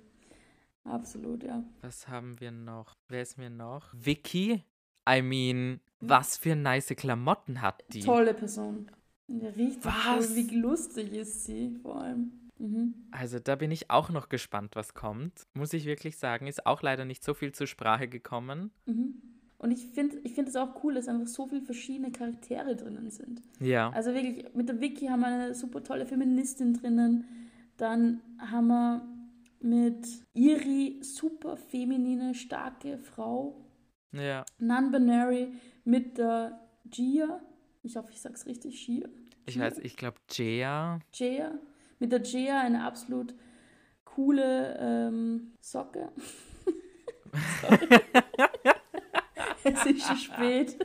[0.83, 1.63] Absolut, ja.
[1.81, 2.95] was haben wir noch?
[3.07, 3.91] Wer ist mir noch?
[3.93, 4.63] Vicky?
[5.09, 6.09] I mean, Mhm.
[6.09, 8.01] was für nice Klamotten hat die?
[8.01, 8.91] Tolle Person.
[9.27, 10.29] Ja, riecht Was?
[10.29, 12.31] So, wie lustig ist sie vor allem.
[12.57, 12.93] Mhm.
[13.11, 15.45] Also da bin ich auch noch gespannt, was kommt.
[15.53, 18.71] Muss ich wirklich sagen, ist auch leider nicht so viel zur Sprache gekommen.
[18.85, 19.21] Mhm.
[19.57, 23.09] Und ich finde ich find es auch cool, dass einfach so viele verschiedene Charaktere drinnen
[23.09, 23.41] sind.
[23.59, 23.89] Ja.
[23.91, 27.25] Also wirklich, mit der Vicky haben wir eine super tolle Feministin drinnen.
[27.77, 29.07] Dann haben wir
[29.61, 33.65] mit Iri super feminine, starke Frau.
[34.11, 34.45] Ja.
[34.59, 37.41] Non-binary mit der Gia.
[37.85, 39.07] Ich hoffe, ich sag's richtig, Gia.
[39.45, 40.99] Ich weiß, ich glaube Jaya.
[41.11, 41.51] Gia.
[41.99, 43.35] Mit der Gia eine absolut
[44.05, 46.11] coole ähm, Socke.
[47.61, 47.89] Sorry.
[49.63, 50.77] es ist schon spät.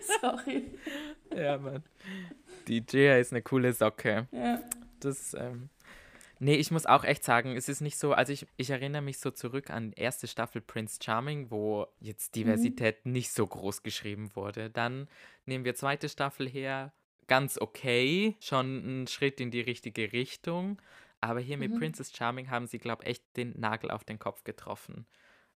[0.20, 0.78] Sorry.
[1.34, 1.82] Ja, Mann.
[2.68, 4.28] Die Jaya ist eine coole Socke.
[4.30, 4.62] Ja.
[5.00, 5.70] Das, ähm,
[6.38, 9.18] nee, ich muss auch echt sagen, es ist nicht so, also ich, ich erinnere mich
[9.18, 14.70] so zurück an erste Staffel Prince Charming, wo jetzt Diversität nicht so groß geschrieben wurde.
[14.70, 15.08] Dann
[15.46, 16.92] nehmen wir zweite Staffel her,
[17.26, 20.80] ganz okay, schon ein Schritt in die richtige Richtung.
[21.20, 21.78] Aber hier mit Mhm.
[21.78, 25.06] Princess Charming haben sie, glaube ich, echt den Nagel auf den Kopf getroffen.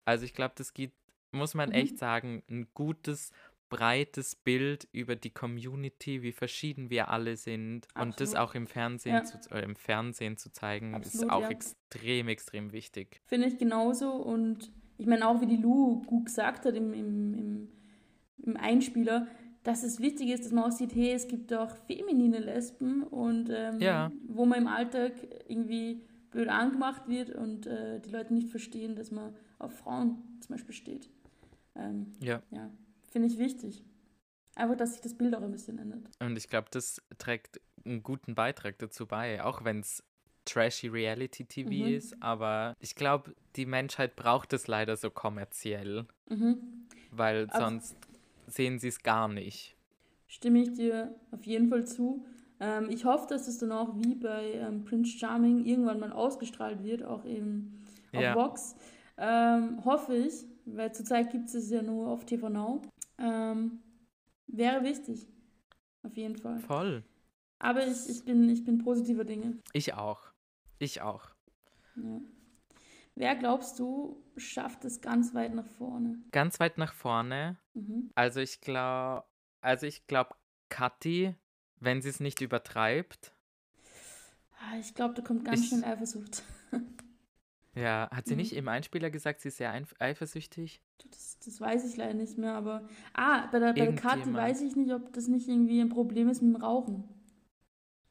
[0.05, 0.91] Also ich glaube, das geht,
[1.31, 1.75] muss man Mhm.
[1.75, 3.31] echt sagen, ein gutes,
[3.77, 7.87] breites Bild über die Community, wie verschieden wir alle sind.
[7.95, 8.37] Und das Absolut.
[8.37, 9.23] auch im Fernsehen, Ja.
[9.23, 11.49] zu, oder im Fernsehen zu zeigen, ist Absolut, auch ja.
[11.49, 13.21] extrem, extrem wichtig.
[13.25, 14.11] Finde ich genauso.
[14.11, 17.67] Und ich meine auch, wie die Lu gut gesagt hat im, im, im,
[18.45, 19.27] im Einspieler,
[19.63, 23.49] dass es wichtig ist, dass man auch sieht, hey, es gibt auch feminine Lesben und
[23.49, 24.11] ähm, Ja.
[24.27, 25.13] wo man im Alltag
[25.47, 30.55] irgendwie blöd angemacht wird und äh, die Leute nicht verstehen, dass man auf Frauen zum
[30.55, 31.09] Beispiel steht.
[31.75, 32.41] Ähm, Ja.
[32.51, 32.69] ja,
[33.13, 33.83] finde ich wichtig.
[34.55, 36.03] Einfach, dass sich das Bild auch ein bisschen ändert.
[36.19, 40.03] Und ich glaube, das trägt einen guten Beitrag dazu bei, auch wenn es
[40.45, 41.93] trashy Reality-TV Mhm.
[41.95, 42.21] ist.
[42.21, 46.57] Aber ich glaube, die Menschheit braucht es leider so kommerziell, Mhm.
[47.11, 47.95] weil Abs- sonst
[48.47, 49.75] sehen sie es gar nicht.
[50.27, 52.25] Stimme ich dir auf jeden Fall zu.
[52.59, 56.83] Ähm, ich hoffe, dass es dann auch wie bei ähm, Prince Charming irgendwann mal ausgestrahlt
[56.83, 57.81] wird, auch eben
[58.13, 58.35] auf Ja.
[58.35, 58.75] Vox.
[59.17, 62.81] Ähm, hoffe ich, weil zurzeit gibt es es ja nur auf TV Now.
[63.17, 63.81] Ähm,
[64.47, 65.27] wäre wichtig.
[66.03, 66.59] Auf jeden Fall.
[66.59, 67.03] Voll.
[67.59, 69.59] Aber ich, ich, bin, ich bin positiver Dinge.
[69.73, 70.21] Ich auch.
[70.79, 71.29] Ich auch.
[71.95, 72.19] Ja.
[73.15, 76.17] Wer glaubst du, schafft es ganz weit nach vorne?
[76.31, 77.57] Ganz weit nach vorne.
[77.73, 78.09] Mhm.
[78.15, 79.23] Also ich glaube,
[79.61, 80.35] also ich glaube,
[80.69, 81.35] Kathi,
[81.79, 83.33] wenn sie es nicht übertreibt,
[84.65, 86.41] Ah, Ich glaube, da kommt ganz Ich- schnell Eifersucht.
[87.75, 88.37] ja, hat sie Mhm.
[88.41, 90.81] nicht im Einspieler gesagt, sie ist sehr eifersüchtig?
[91.09, 92.87] Das, das weiß ich leider nicht mehr, aber.
[93.13, 94.47] Ah, bei der, bei der Karte Irgendjemand.
[94.49, 97.03] weiß ich nicht, ob das nicht irgendwie ein Problem ist mit dem Rauchen.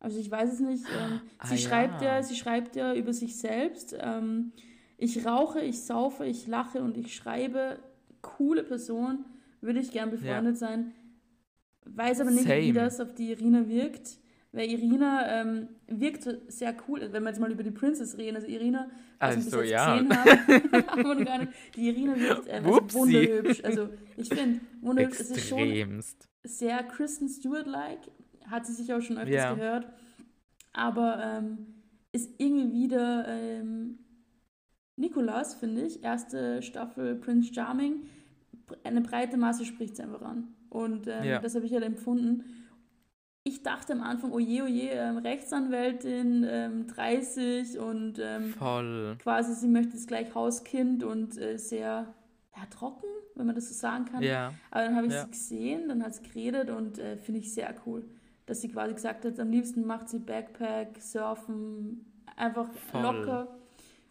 [0.01, 0.85] Also ich weiß es nicht.
[0.89, 2.17] Ähm, Ah, sie schreibt ja.
[2.17, 3.95] ja, sie schreibt ja über sich selbst.
[3.99, 4.53] Ähm,
[4.99, 7.79] ich rauche, ich saufe, ich lache und ich schreibe.
[8.21, 9.25] Coole Person,
[9.61, 10.93] würde ich gern befreundet sein.
[11.85, 12.73] Weiß aber nicht, wie Same.
[12.75, 14.19] das auf die Irina wirkt.
[14.55, 18.37] Weil Irina ähm, wirkt sehr cool, wenn wir jetzt mal über die Princess reden.
[18.37, 19.97] Also Irina, was Also, wir bis jetzt ja.
[19.97, 20.09] gesehen
[21.03, 21.53] noch gar nicht.
[21.75, 23.65] Die Irina wirkt ähm, also wunderhübsch.
[23.65, 23.89] Also
[24.19, 25.21] ich finde, wunderhübsch.
[25.21, 26.03] Es ist schon
[26.45, 28.01] sehr Kristen Stewart-like.
[28.47, 29.55] Hat sie sich auch schon öfters Ja.
[29.55, 29.87] gehört.
[30.75, 31.67] Aber ähm,
[32.13, 34.01] ist irgendwie wieder ähm,
[34.97, 36.03] Nikolas, finde ich.
[36.05, 38.03] Erste Staffel Prince Charming.
[38.85, 40.49] Eine breite Masse spricht es einfach an.
[40.69, 41.39] Und ähm, Ja.
[41.41, 42.45] das habe ich halt empfunden.
[43.45, 48.55] Ich dachte am Anfang, oje, oje, ähm, Rechtsanwältin, ähm, 30 und ähm,
[49.19, 52.15] quasi sie möchte jetzt gleich Hauskind und äh, sehr
[52.57, 54.23] ja, trocken, wenn man das so sagen kann.
[54.23, 54.55] Ja.
[54.71, 55.25] Aber dann habe ich Ja.
[55.25, 58.05] sie gesehen, dann hat sie geredet und äh, finde ich sehr cool,
[58.47, 63.03] dass sie quasi gesagt hat, am liebsten macht sie Backpack, Surfen, einfach Voll.
[63.03, 63.59] locker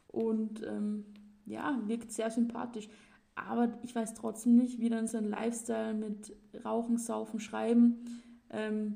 [0.08, 1.06] und ähm,
[1.46, 2.90] ja, wirkt sehr sympathisch.
[3.36, 8.04] Aber ich weiß trotzdem nicht, wie dann so ein Lifestyle mit Rauchen, Saufen, Schreiben,
[8.50, 8.96] ähm,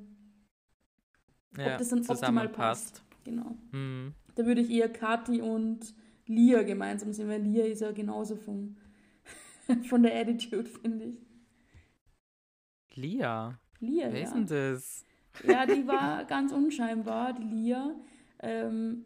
[1.58, 1.74] ja.
[1.74, 3.04] ob das dann optimal passt.
[3.24, 3.56] Genau.
[3.72, 4.14] Hm.
[4.36, 5.94] Da würde ich eher Kati und
[6.28, 8.78] Lia gemeinsam sehen, weil Lia ist ja genauso vom,
[9.90, 11.18] von der Attitude, finde ich.
[12.96, 13.60] Lia.
[13.80, 14.26] Lia, Wer ja.
[14.26, 15.06] ist denn das?
[15.44, 17.96] Ja, die war ganz unscheinbar, die Lia.
[18.40, 19.06] Ähm,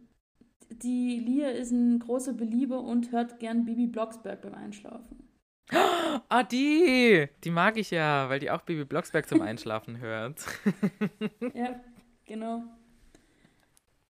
[0.69, 5.29] die Lia ist ein großer Belieber und hört gern Bibi Blocksberg beim Einschlafen.
[6.29, 7.27] Ah, die!
[7.43, 10.45] Die mag ich ja, weil die auch Bibi Blocksberg zum Einschlafen hört.
[11.53, 11.79] Ja,
[12.29, 12.63] genau.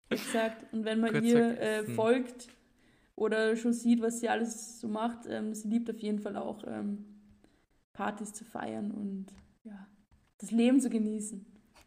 [0.08, 0.72] Exakt.
[0.72, 1.94] Und wenn man ihr äh, vergessen.
[1.94, 2.48] folgt
[3.14, 6.64] oder schon sieht, was sie alles so macht, ähm, sie liebt auf jeden Fall auch
[6.66, 7.04] ähm,
[7.92, 9.26] Partys zu feiern und
[9.64, 9.86] ja,
[10.38, 11.44] das Leben zu genießen.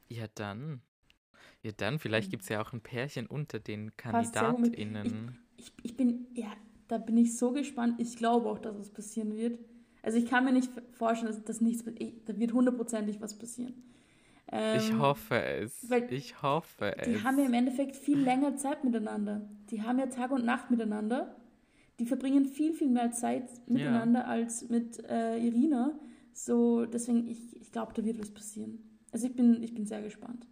[0.08, 0.82] Ja, dann.
[1.62, 5.38] Ja, dann, vielleicht gibt es ja auch ein Pärchen unter den KandidatInnen.
[5.58, 6.54] Ich, ich bin, ja,
[6.88, 8.00] da bin ich so gespannt.
[8.00, 9.60] Ich glaube auch, dass es passieren wird.
[10.02, 13.74] Also ich kann mir nicht vorstellen, dass das nichts, ich, da wird hundertprozentig was passieren.
[14.52, 15.88] Ähm, ich hoffe es.
[16.10, 17.24] Ich hoffe Die es.
[17.24, 19.48] haben ja im Endeffekt viel länger Zeit miteinander.
[19.70, 21.36] Die haben ja Tag und Nacht miteinander.
[22.00, 26.00] Die verbringen viel, viel mehr Zeit miteinander als mit äh, Irina.
[26.34, 28.80] So, deswegen, ich, ich glaube, da wird was passieren.
[29.12, 30.48] Also ich bin, ich bin sehr gespannt.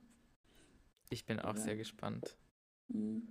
[1.09, 1.61] Ich bin auch Ja.
[1.61, 2.37] sehr gespannt.
[2.89, 3.27] Mhm.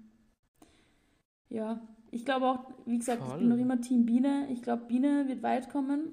[1.49, 3.49] Ja, ich glaube auch, wie gesagt, ich bin Voll.
[3.49, 4.49] noch immer Team Biene.
[4.51, 6.13] Ich glaube, Biene wird weit kommen.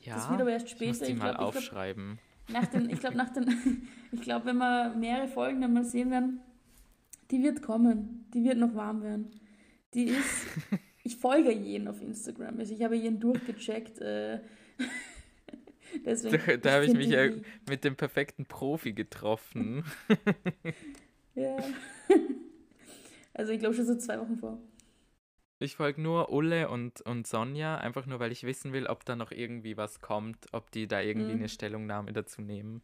[0.00, 0.88] Ja, das wird aber erst ich später.
[0.90, 2.18] muss die Ich mal glaub- ich glaub, aufschreiben.
[2.52, 6.10] Nach den, ich glaube, nach den, ich glaube, wenn wir mehrere Folgen dann mal sehen
[6.10, 6.40] werden,
[7.30, 8.26] die wird kommen.
[8.34, 9.30] Die wird noch warm werden.
[9.94, 10.46] Die ist,
[11.04, 12.58] ich folge jeden auf Instagram.
[12.58, 14.00] Also ich habe jeden durchgecheckt.
[14.00, 14.40] Äh,
[16.04, 17.28] deswegen, Da, da habe ich mich ja
[17.68, 19.84] mit dem perfekten Profi getroffen.
[21.34, 21.56] Ja.
[23.32, 24.60] Also ich glaube schon so zwei Wochen vor.
[25.62, 29.14] Ich folge nur Ulle und, und Sonja, einfach nur, weil ich wissen will, ob da
[29.14, 31.38] noch irgendwie was kommt, ob die da irgendwie Mhm.
[31.40, 32.82] eine Stellungnahme dazu nehmen.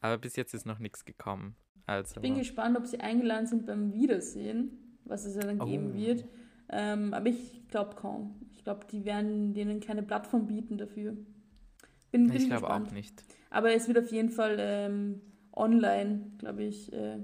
[0.00, 1.56] Aber bis jetzt ist noch nichts gekommen.
[1.84, 5.90] Also, Ich bin gespannt, ob sie eingeladen sind beim Wiedersehen, was es ja dann geben
[5.92, 5.94] Oh.
[5.94, 6.24] wird.
[6.70, 8.40] Ähm, aber ich glaube kaum.
[8.52, 11.16] Ich glaube, die werden denen keine Plattform bieten dafür.
[12.10, 13.22] Bin, bin ich glaube auch nicht.
[13.50, 15.20] Aber es wird auf jeden Fall ähm,
[15.52, 17.18] online, glaube ich, äh,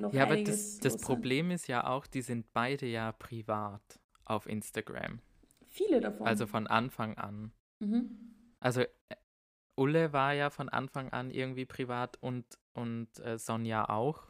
[0.00, 0.98] noch Ja, aber das, das.
[1.00, 3.82] Problem ist ja auch, die sind beide ja privat
[4.30, 5.20] auf Instagram.
[5.66, 6.26] Viele davon.
[6.26, 7.52] Also von Anfang an.
[7.80, 8.10] mhm.
[8.60, 8.88] Also äh,
[9.76, 14.28] Ulle war ja von Anfang an irgendwie privat und, und äh, Sonja auch.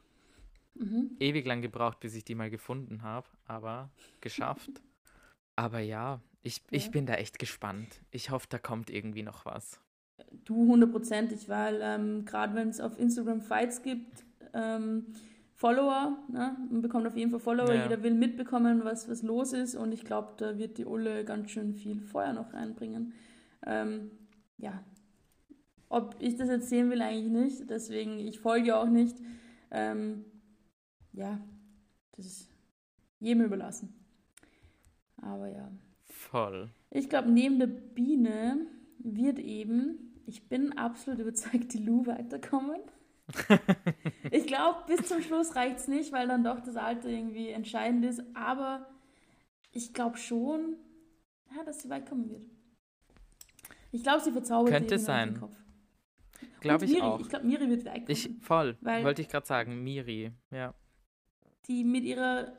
[0.74, 1.16] Mhm.
[1.18, 4.70] Ewig lang gebraucht, bis ich die mal gefunden habe, aber geschafft.
[5.56, 6.90] aber ja, ich, ich Ja.
[6.92, 8.00] bin da echt gespannt.
[8.12, 9.80] Ich hoffe, da kommt irgendwie noch was.
[10.44, 15.06] Du hundertprozentig, weil ähm, gerade wenn es auf Instagram Fights gibt, ähm,
[15.60, 16.56] Follower, ne?
[16.70, 17.82] man bekommt auf jeden Fall Follower, Ja.
[17.82, 21.50] jeder will mitbekommen, was, was los ist und ich glaube, da wird die Ulle ganz
[21.50, 23.12] schön viel Feuer noch reinbringen.
[23.66, 24.10] Ähm,
[24.56, 24.82] ja,
[25.90, 29.18] ob ich das erzählen will, eigentlich nicht, deswegen, ich folge auch nicht.
[29.70, 30.24] Ähm,
[31.12, 31.38] ja,
[32.16, 32.48] das ist
[33.18, 33.92] jedem überlassen.
[35.20, 35.70] Aber ja.
[36.06, 36.70] Voll.
[36.90, 38.66] Ich glaube, neben der Biene
[38.98, 42.80] wird eben, ich bin absolut überzeugt, die Lou weiterkommen.
[44.30, 48.04] Ich glaube, bis zum Schluss reicht es nicht, weil dann doch das Alter irgendwie entscheidend
[48.04, 48.22] ist.
[48.34, 48.86] Aber
[49.72, 50.76] ich glaube schon,
[51.54, 52.42] ja, dass sie weit kommen wird.
[53.92, 55.38] Ich glaube, sie verzaubert Könnte auf den sein.
[55.38, 55.56] Kopf.
[56.60, 57.20] Glaube ich Miri, auch.
[57.20, 58.06] Ich glaube, Miri wird weit kommen.
[58.08, 60.74] Ich, voll, wollte ich gerade sagen, Miri, ja.
[61.66, 62.52] die mit ihrer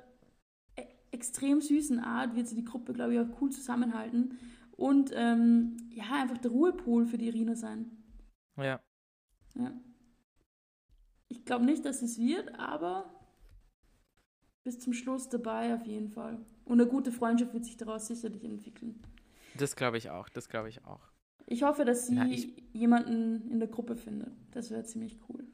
[0.76, 4.38] e- extrem süßen Art wird sie die Gruppe, glaube ich, auch cool zusammenhalten.
[4.72, 7.92] Und ähm, ja, einfach der Ruhepol für die Irina sein.
[8.58, 8.80] Ja,
[9.56, 9.72] Ja.
[11.32, 13.10] Ich glaube nicht, dass es wird, aber
[14.66, 16.38] bis zum Schluss dabei auf jeden Fall.
[16.66, 19.02] Und eine gute Freundschaft wird sich daraus sicherlich entwickeln.
[19.58, 21.02] das glaube ich auch, das glaube ich auch.
[21.48, 24.32] Ich hoffe, dass sie Na, ich- jemanden in der Gruppe findet.
[24.52, 25.46] Das wäre ziemlich cool.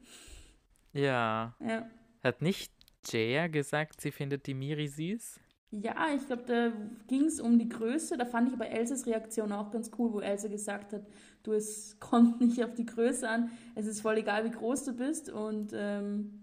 [0.92, 1.88] Ja, Ja.
[2.22, 2.72] hat nicht
[3.08, 5.40] Jaya gesagt, sie findet die Miri süß?
[5.70, 6.72] Ja, ich glaube, da
[7.08, 8.16] ging es um die Größe.
[8.16, 11.06] Da fand ich aber Elsas Reaktion auch ganz cool, wo Elsa gesagt hat,
[11.42, 14.92] du, es kommt nicht auf die Größe an, es ist voll egal, wie groß du
[14.92, 15.30] bist.
[15.30, 16.40] Und ähm,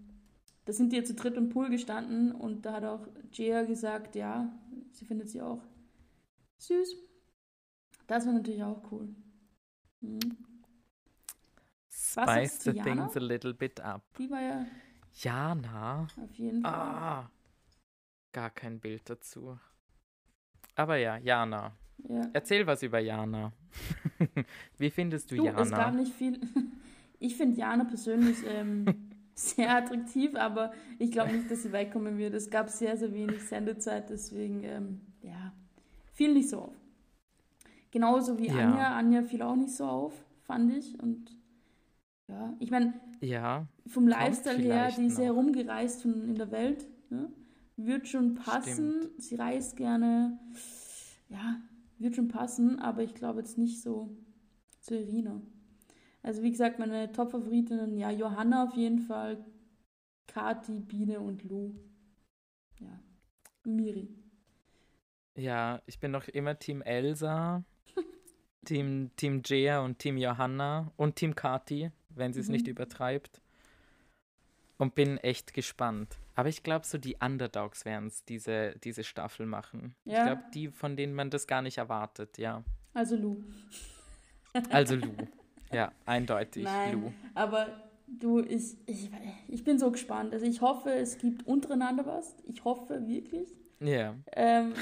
[0.66, 4.16] da sind die ja zu dritt im Pool gestanden und da hat auch Jaya gesagt,
[4.16, 4.52] ja,
[4.92, 5.62] sie findet sie auch
[6.58, 6.96] süß.
[8.08, 9.16] Das wäre natürlich auch cool.
[12.16, 12.84] Was Spice the Jana?
[12.84, 14.02] things a little bit up.
[14.18, 14.66] Die war ja
[15.14, 16.08] Jana?
[16.22, 16.74] auf jeden Fall.
[16.74, 17.32] Ah,
[18.32, 19.58] gar kein Bild dazu.
[20.76, 21.76] Aber ja, Jana.
[22.08, 22.22] Ja.
[22.34, 23.52] Erzähl was über Jana.
[24.78, 25.92] Wie findest du, Du, es gab Jana?
[25.92, 26.40] nicht viel.
[27.18, 28.86] Ich finde Jana persönlich ähm,
[29.36, 32.34] sehr attraktiv, aber ich glaube nicht, dass sie weit kommen wird.
[32.34, 35.54] Es gab sehr, sehr wenig Sendezeit, deswegen, ähm, ja,
[36.12, 36.76] fiel nicht so auf.
[37.92, 38.56] Genauso wie Ja.
[38.56, 38.98] Anja.
[38.98, 41.00] Anja fiel auch nicht so auf, fand ich.
[41.02, 41.32] Und
[42.28, 45.38] ja, ich meine, Ja, vom Lifestyle her, die ist sehr noch.
[45.38, 46.86] rumgereist von, in der Welt.
[47.10, 47.32] Ne?
[47.78, 49.10] Wird schon passen.
[49.18, 50.38] Sie reist gerne.
[51.30, 51.56] Ja,
[52.00, 54.16] wird schon passen, aber ich glaube jetzt nicht so
[54.80, 55.42] zu Irina.
[56.24, 59.46] Also wie gesagt, meine Top-Favoritinnen, ja, Johanna auf jeden Fall,
[60.28, 61.76] Kati, Biene und Lou.
[62.80, 63.00] Ja,
[63.66, 64.10] Miri.
[65.38, 67.64] ja, ich bin noch immer Team Elsa,
[68.66, 72.54] Team, Team Jaya und Team Johanna und Team Kati, wenn sie es Mhm.
[72.54, 73.42] nicht übertreibt.
[74.78, 76.18] Und bin echt gespannt.
[76.36, 79.96] Aber ich glaube, so die Underdogs werden es diese, diese Staffel machen.
[80.04, 80.18] Ja.
[80.20, 82.64] Ich glaube, die, von denen man das gar nicht erwartet, ja.
[82.94, 83.38] Also Lou.
[84.70, 85.12] Also Lou.
[85.72, 87.14] ja, eindeutig Nein, Lou.
[87.34, 87.68] aber
[88.08, 89.10] du, ich, ich,
[89.48, 90.34] ich bin so gespannt.
[90.34, 92.36] Also ich hoffe, es gibt untereinander was.
[92.46, 93.50] Ich hoffe wirklich.
[93.80, 94.16] Ja.
[94.34, 94.74] Ähm,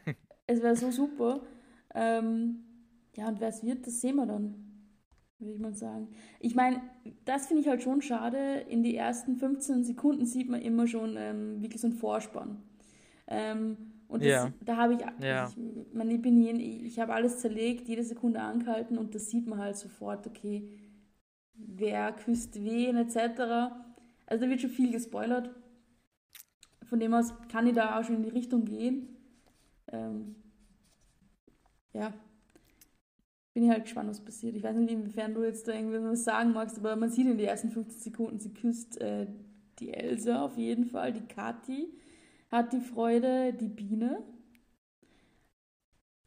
[0.46, 1.40] es wäre so super.
[1.94, 2.64] Ähm,
[3.14, 4.71] ja, und wer es wird, das sehen wir dann.
[5.42, 6.08] Würde ich mal sagen.
[6.40, 6.80] Ich meine,
[7.24, 8.64] das finde ich halt schon schade.
[8.68, 12.62] In die ersten 15 Sekunden sieht man immer schon ähm, wirklich so einen Vorspann.
[13.26, 13.76] Ähm,
[14.08, 14.52] und das, Ja.
[14.60, 15.48] da habe ich, Ja.
[15.48, 15.56] ich,
[15.94, 19.58] man, ich bin hier, ich habe alles zerlegt, jede Sekunde angehalten und das sieht man
[19.58, 20.68] halt sofort, okay,
[21.54, 23.72] wer küsst wen etc.
[24.26, 25.50] Also da wird schon viel gespoilert.
[26.84, 29.16] Von dem aus kann ich da auch schon in die Richtung gehen.
[29.90, 30.36] Ähm,
[31.94, 32.12] ja,
[33.54, 34.56] bin ich halt gespannt, was passiert.
[34.56, 37.36] Ich weiß nicht, inwiefern du jetzt da irgendwie was sagen magst, aber man sieht in
[37.36, 39.26] den ersten 15 Sekunden, sie küsst äh,
[39.78, 41.92] die Elsa auf jeden Fall, die Kathi
[42.50, 44.22] hat die Freude, die Biene.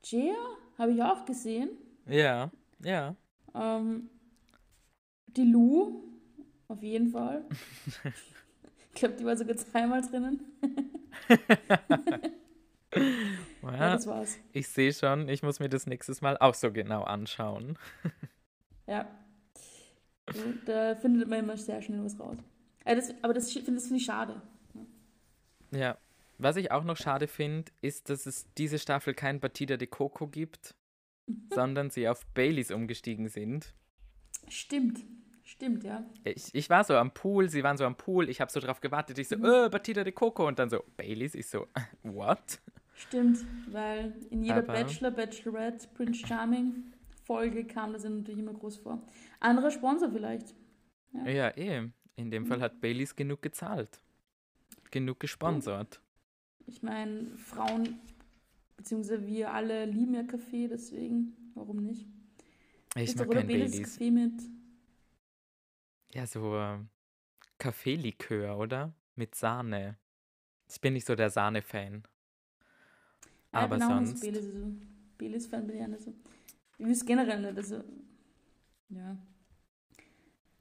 [0.03, 0.35] Jia
[0.77, 1.69] habe ich auch gesehen.
[2.07, 2.51] Ja,
[2.83, 3.15] ja.
[3.53, 4.09] Ähm,
[5.27, 6.03] die Lu,
[6.67, 7.45] auf jeden Fall.
[8.03, 10.41] ich glaube, die war sogar zweimal drinnen.
[13.73, 14.37] Ja, das war's.
[14.51, 17.77] ich sehe schon, ich muss mir das nächstes Mal auch so genau anschauen.
[18.87, 19.07] Ja.
[20.65, 22.37] Da findet man immer sehr schnell was raus.
[22.83, 24.41] Äh, das, aber das, find- das finde ich schade.
[25.71, 25.97] Ja.
[26.37, 30.27] Was ich auch noch schade finde, ist, dass es diese Staffel kein Batida de Coco
[30.27, 30.75] gibt,
[31.53, 33.73] sondern sie auf Baileys umgestiegen sind.
[34.49, 34.99] Stimmt.
[35.43, 36.03] Stimmt, ja.
[36.23, 38.81] Ich, ich war so am Pool, sie waren so am Pool, ich habe so drauf
[38.81, 41.67] gewartet, ich so, äh, Batida de Coco und dann so, Baileys, ich so,
[42.03, 42.59] what?
[42.95, 46.93] Stimmt, weil in jeder Aber- Bachelor, Bachelorette, Prince Charming
[47.25, 49.01] Folge kam das ja natürlich immer groß vor.
[49.39, 50.53] Anderer Sponsor vielleicht.
[51.25, 51.89] Ja, eh.
[52.17, 53.99] In dem Fall hat Baileys genug gezahlt.
[54.91, 56.01] Genug gesponsert.
[56.67, 57.99] Ich meine, Frauen,
[58.77, 62.07] beziehungsweise wir alle lieben ja Kaffee, deswegen, warum nicht?
[62.95, 63.91] Ich Ist mag kein Baileys Baileys.
[63.91, 64.33] Kaffee mit.
[66.13, 66.77] Ja, so äh,
[67.57, 68.93] Kaffeelikör, oder?
[69.15, 69.97] Mit Sahne.
[70.69, 72.03] Ich bin nicht so der Sahne-Fan.
[73.55, 74.71] Aber genau, sonst- So Baileys, also,
[75.17, 76.13] Baileys-Fan bin ich ja nicht so.
[76.77, 77.83] Ich wüsste generell nicht, also,
[78.89, 79.17] ja.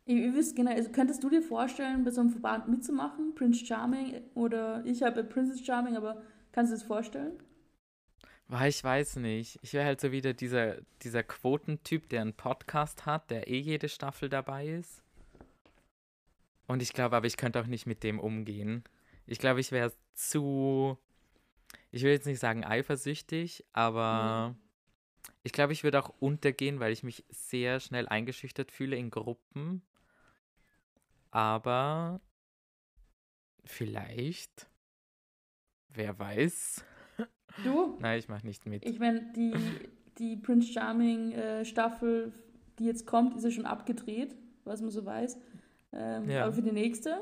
[0.07, 3.35] Ich, ich wüsste generell, also könntest du dir vorstellen, bei so einem Verband mitzumachen?
[3.35, 6.23] Prince Charming oder ich habe Princess Charming, aber
[6.53, 7.33] kannst du das vorstellen?
[8.47, 9.59] Boah, ich weiß nicht.
[9.63, 13.89] Ich wäre halt so wieder dieser, dieser Quotentyp, der einen Podcast hat, der eh jede
[13.89, 15.03] Staffel dabei ist.
[16.67, 18.85] Und ich glaube aber, ich könnte auch nicht mit dem umgehen.
[19.27, 20.99] Ich glaube, ich wäre zu,
[21.91, 24.55] ich will jetzt nicht sagen eifersüchtig, aber
[25.43, 29.83] ich glaube, ich würde auch untergehen, weil ich mich sehr schnell eingeschüchtert fühle in Gruppen.
[31.31, 32.21] Aber
[33.65, 34.69] vielleicht,
[35.89, 36.85] wer weiß.
[37.63, 37.97] Du?
[38.01, 38.85] Nein, ich mache nicht mit.
[38.85, 39.55] Ich meine, die,
[40.19, 42.33] die Prince Charming äh, Staffel,
[42.79, 45.39] die jetzt kommt, ist ja schon abgedreht, was man so weiß.
[45.93, 46.45] Ähm, Ja.
[46.45, 47.21] Aber für die nächste,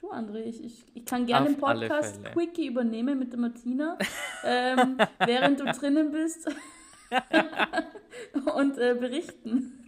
[0.00, 2.24] du André, ich, ich, ich kann gerne Auf den Podcast.
[2.32, 3.98] Quickie übernehmen mit der Martina,
[4.44, 6.48] ähm, während du drinnen bist
[8.56, 9.86] und äh, berichten.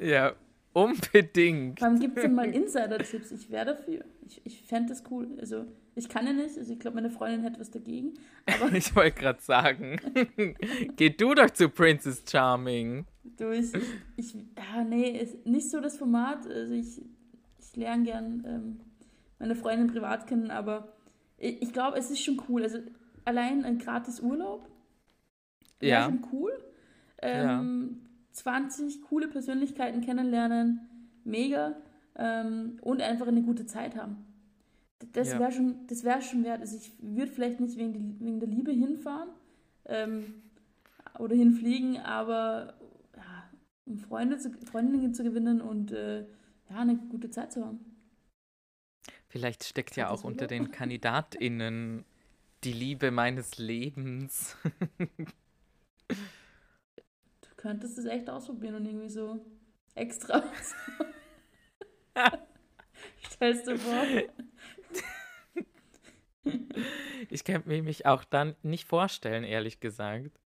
[0.00, 0.34] Ja,
[0.72, 1.80] unbedingt.
[1.80, 3.32] Wann gibt es denn mal Insider-Tipps?
[3.32, 4.04] Ich wäre dafür.
[4.26, 5.28] Ich, ich fände das cool.
[5.40, 8.14] Also, ich kann ja nicht, also ich glaube, meine Freundin hätte was dagegen.
[8.46, 10.00] Aber Ich wollte gerade sagen,
[10.96, 13.06] geh du doch zu Princess Charming.
[13.36, 13.72] Du, ich,
[14.16, 16.46] ich, ja, nee, ist nicht so das Format.
[16.46, 17.02] Also ich,
[17.58, 18.80] ich lerne gern ähm,
[19.38, 20.92] meine Freundin privat kennen, aber
[21.36, 22.62] ich, glaube, es ist schon cool.
[22.64, 22.78] Also
[23.24, 24.68] allein ein gratis Urlaub
[25.78, 26.52] wäre Ja, schon cool.
[27.22, 28.00] Ähm,
[28.32, 30.80] 20 coole Persönlichkeiten kennenlernen,
[31.24, 31.76] mega.
[32.16, 34.24] Ähm, und einfach eine gute Zeit haben.
[35.12, 35.38] Das Ja.
[35.38, 36.60] wäre schon, das wär schon wert.
[36.60, 39.28] Also ich würde vielleicht nicht wegen, die, wegen der Liebe hinfahren
[39.84, 40.34] ähm,
[41.20, 42.74] oder hinfliegen, aber
[43.16, 43.44] ja,
[43.86, 46.22] um Freunde zu, Freundinnen zu gewinnen und äh,
[46.70, 47.78] ja, eine gute Zeit zu haben.
[49.28, 52.04] Vielleicht steckt ja auch unter den KandidatInnen
[52.64, 54.56] die Liebe meines Lebens.
[56.08, 56.16] Du
[57.56, 59.44] könntest es echt ausprobieren und irgendwie so
[59.94, 60.42] extra.
[63.30, 64.04] Stellst du vor?
[67.30, 70.40] Ich kann mir mich auch dann nicht vorstellen, ehrlich gesagt.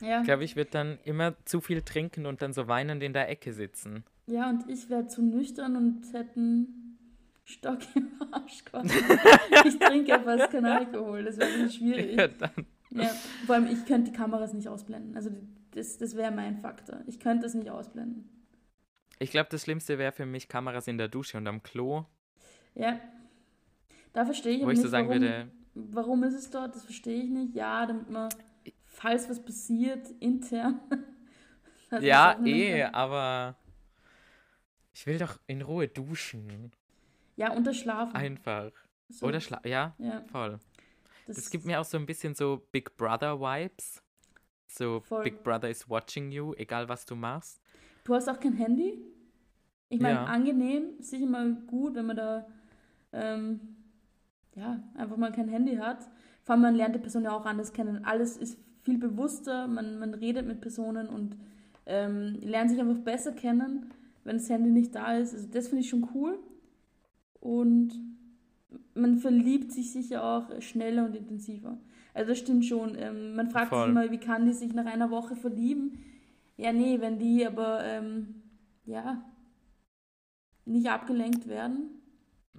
[0.00, 0.20] Ja.
[0.20, 3.28] Ich glaube, ich würde dann immer zu viel trinken und dann so weinend in der
[3.28, 4.04] Ecke sitzen.
[4.26, 6.91] Ja, und ich wäre zu nüchtern und hätte einen
[7.44, 8.98] Stock im Arsch quasi.
[9.66, 12.16] ich trinke fast keinen Alkohol, das wäre schwierig.
[12.16, 12.66] Ja, dann.
[12.90, 13.08] Ja,
[13.46, 15.16] vor allem, ich könnte die Kameras nicht ausblenden.
[15.16, 15.30] Also
[15.72, 17.00] das, das wäre mein Faktor.
[17.06, 18.28] Ich könnte das nicht ausblenden.
[19.18, 22.04] Ich glaube, das Schlimmste wäre für mich Kameras in der Dusche und am Klo,
[22.74, 23.00] Ja.
[24.12, 26.84] Da verstehe ich wo ich so nicht, sagen warum, würde, warum ist es dort, das
[26.84, 27.54] verstehe ich nicht.
[27.54, 28.28] Ja, damit man,
[28.84, 30.80] falls was passiert, intern.
[32.00, 33.56] ja, es eh, aber
[34.92, 36.72] ich will doch in Ruhe duschen.
[37.50, 38.14] Ja, Schlafen.
[38.16, 38.70] Einfach.
[39.08, 39.26] So.
[39.26, 40.58] Oder schla ja, Ja, voll.
[41.26, 44.02] das, Das gibt mir auch so ein bisschen so Big Brother Vibes.
[44.66, 45.24] So Voll.
[45.24, 47.60] Big Brother is watching you, egal was du machst.
[48.04, 48.98] Du hast auch kein Handy?
[49.88, 50.24] Ich meine, Ja.
[50.24, 52.46] angenehm, sicher mal gut, wenn man da
[53.12, 53.60] ähm,
[54.54, 56.08] ja, einfach mal kein Handy hat.
[56.44, 58.04] Vor allem, man lernt die Person ja auch anders kennen.
[58.04, 61.36] Alles ist viel bewusster, man, man redet mit Personen und
[61.86, 63.92] ähm, lernt sich einfach besser kennen,
[64.24, 65.34] wenn das Handy nicht da ist.
[65.34, 66.38] Also das finde ich schon cool.
[67.42, 67.90] Und
[68.94, 71.76] man verliebt sich sicher auch schneller und intensiver.
[72.14, 72.94] Also das stimmt schon.
[72.96, 73.80] Ähm, man fragt Voll.
[73.80, 75.98] sich immer, wie kann die sich nach einer Woche verlieben?
[76.56, 78.42] Ja, nee, wenn die aber ähm,
[78.84, 79.24] ja
[80.64, 81.90] nicht abgelenkt werden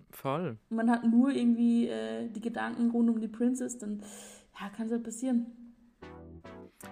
[0.09, 0.57] Voll.
[0.69, 4.01] und man hat nur irgendwie äh, die Gedanken rund um die Princess, dann
[4.59, 5.45] ja, kann es halt passieren.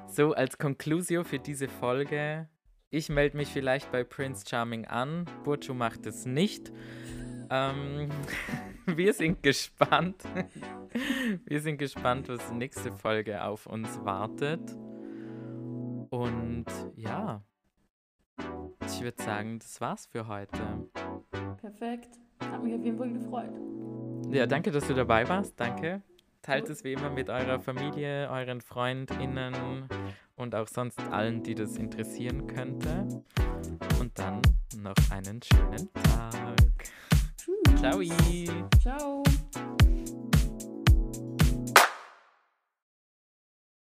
[0.08, 2.48] So, als Conclusio für diese Folge.
[2.90, 5.26] Ich melde mich vielleicht bei Prince Charming an.
[5.44, 6.72] Burcu macht es nicht.
[7.52, 8.10] Ähm,
[8.86, 10.24] wir sind gespannt.
[11.46, 14.76] wir sind gespannt, was nächste Folge auf uns wartet.
[16.10, 17.44] Und ja,
[18.86, 20.60] ich würde sagen, das war's für heute.
[21.58, 22.10] Perfekt.
[22.40, 23.52] Hat mich auf jeden Fall gefreut.
[24.32, 25.60] Ja, danke, dass du dabei warst.
[25.60, 26.02] Danke.
[26.42, 29.88] Teilt es wie immer mit eurer Familie, euren FreundInnen
[30.36, 33.08] und auch sonst allen, die das interessieren könnte.
[34.00, 34.42] Und dann
[34.76, 36.42] noch einen schönen Tag.
[37.80, 38.02] Ciao.
[38.80, 39.24] Ciao.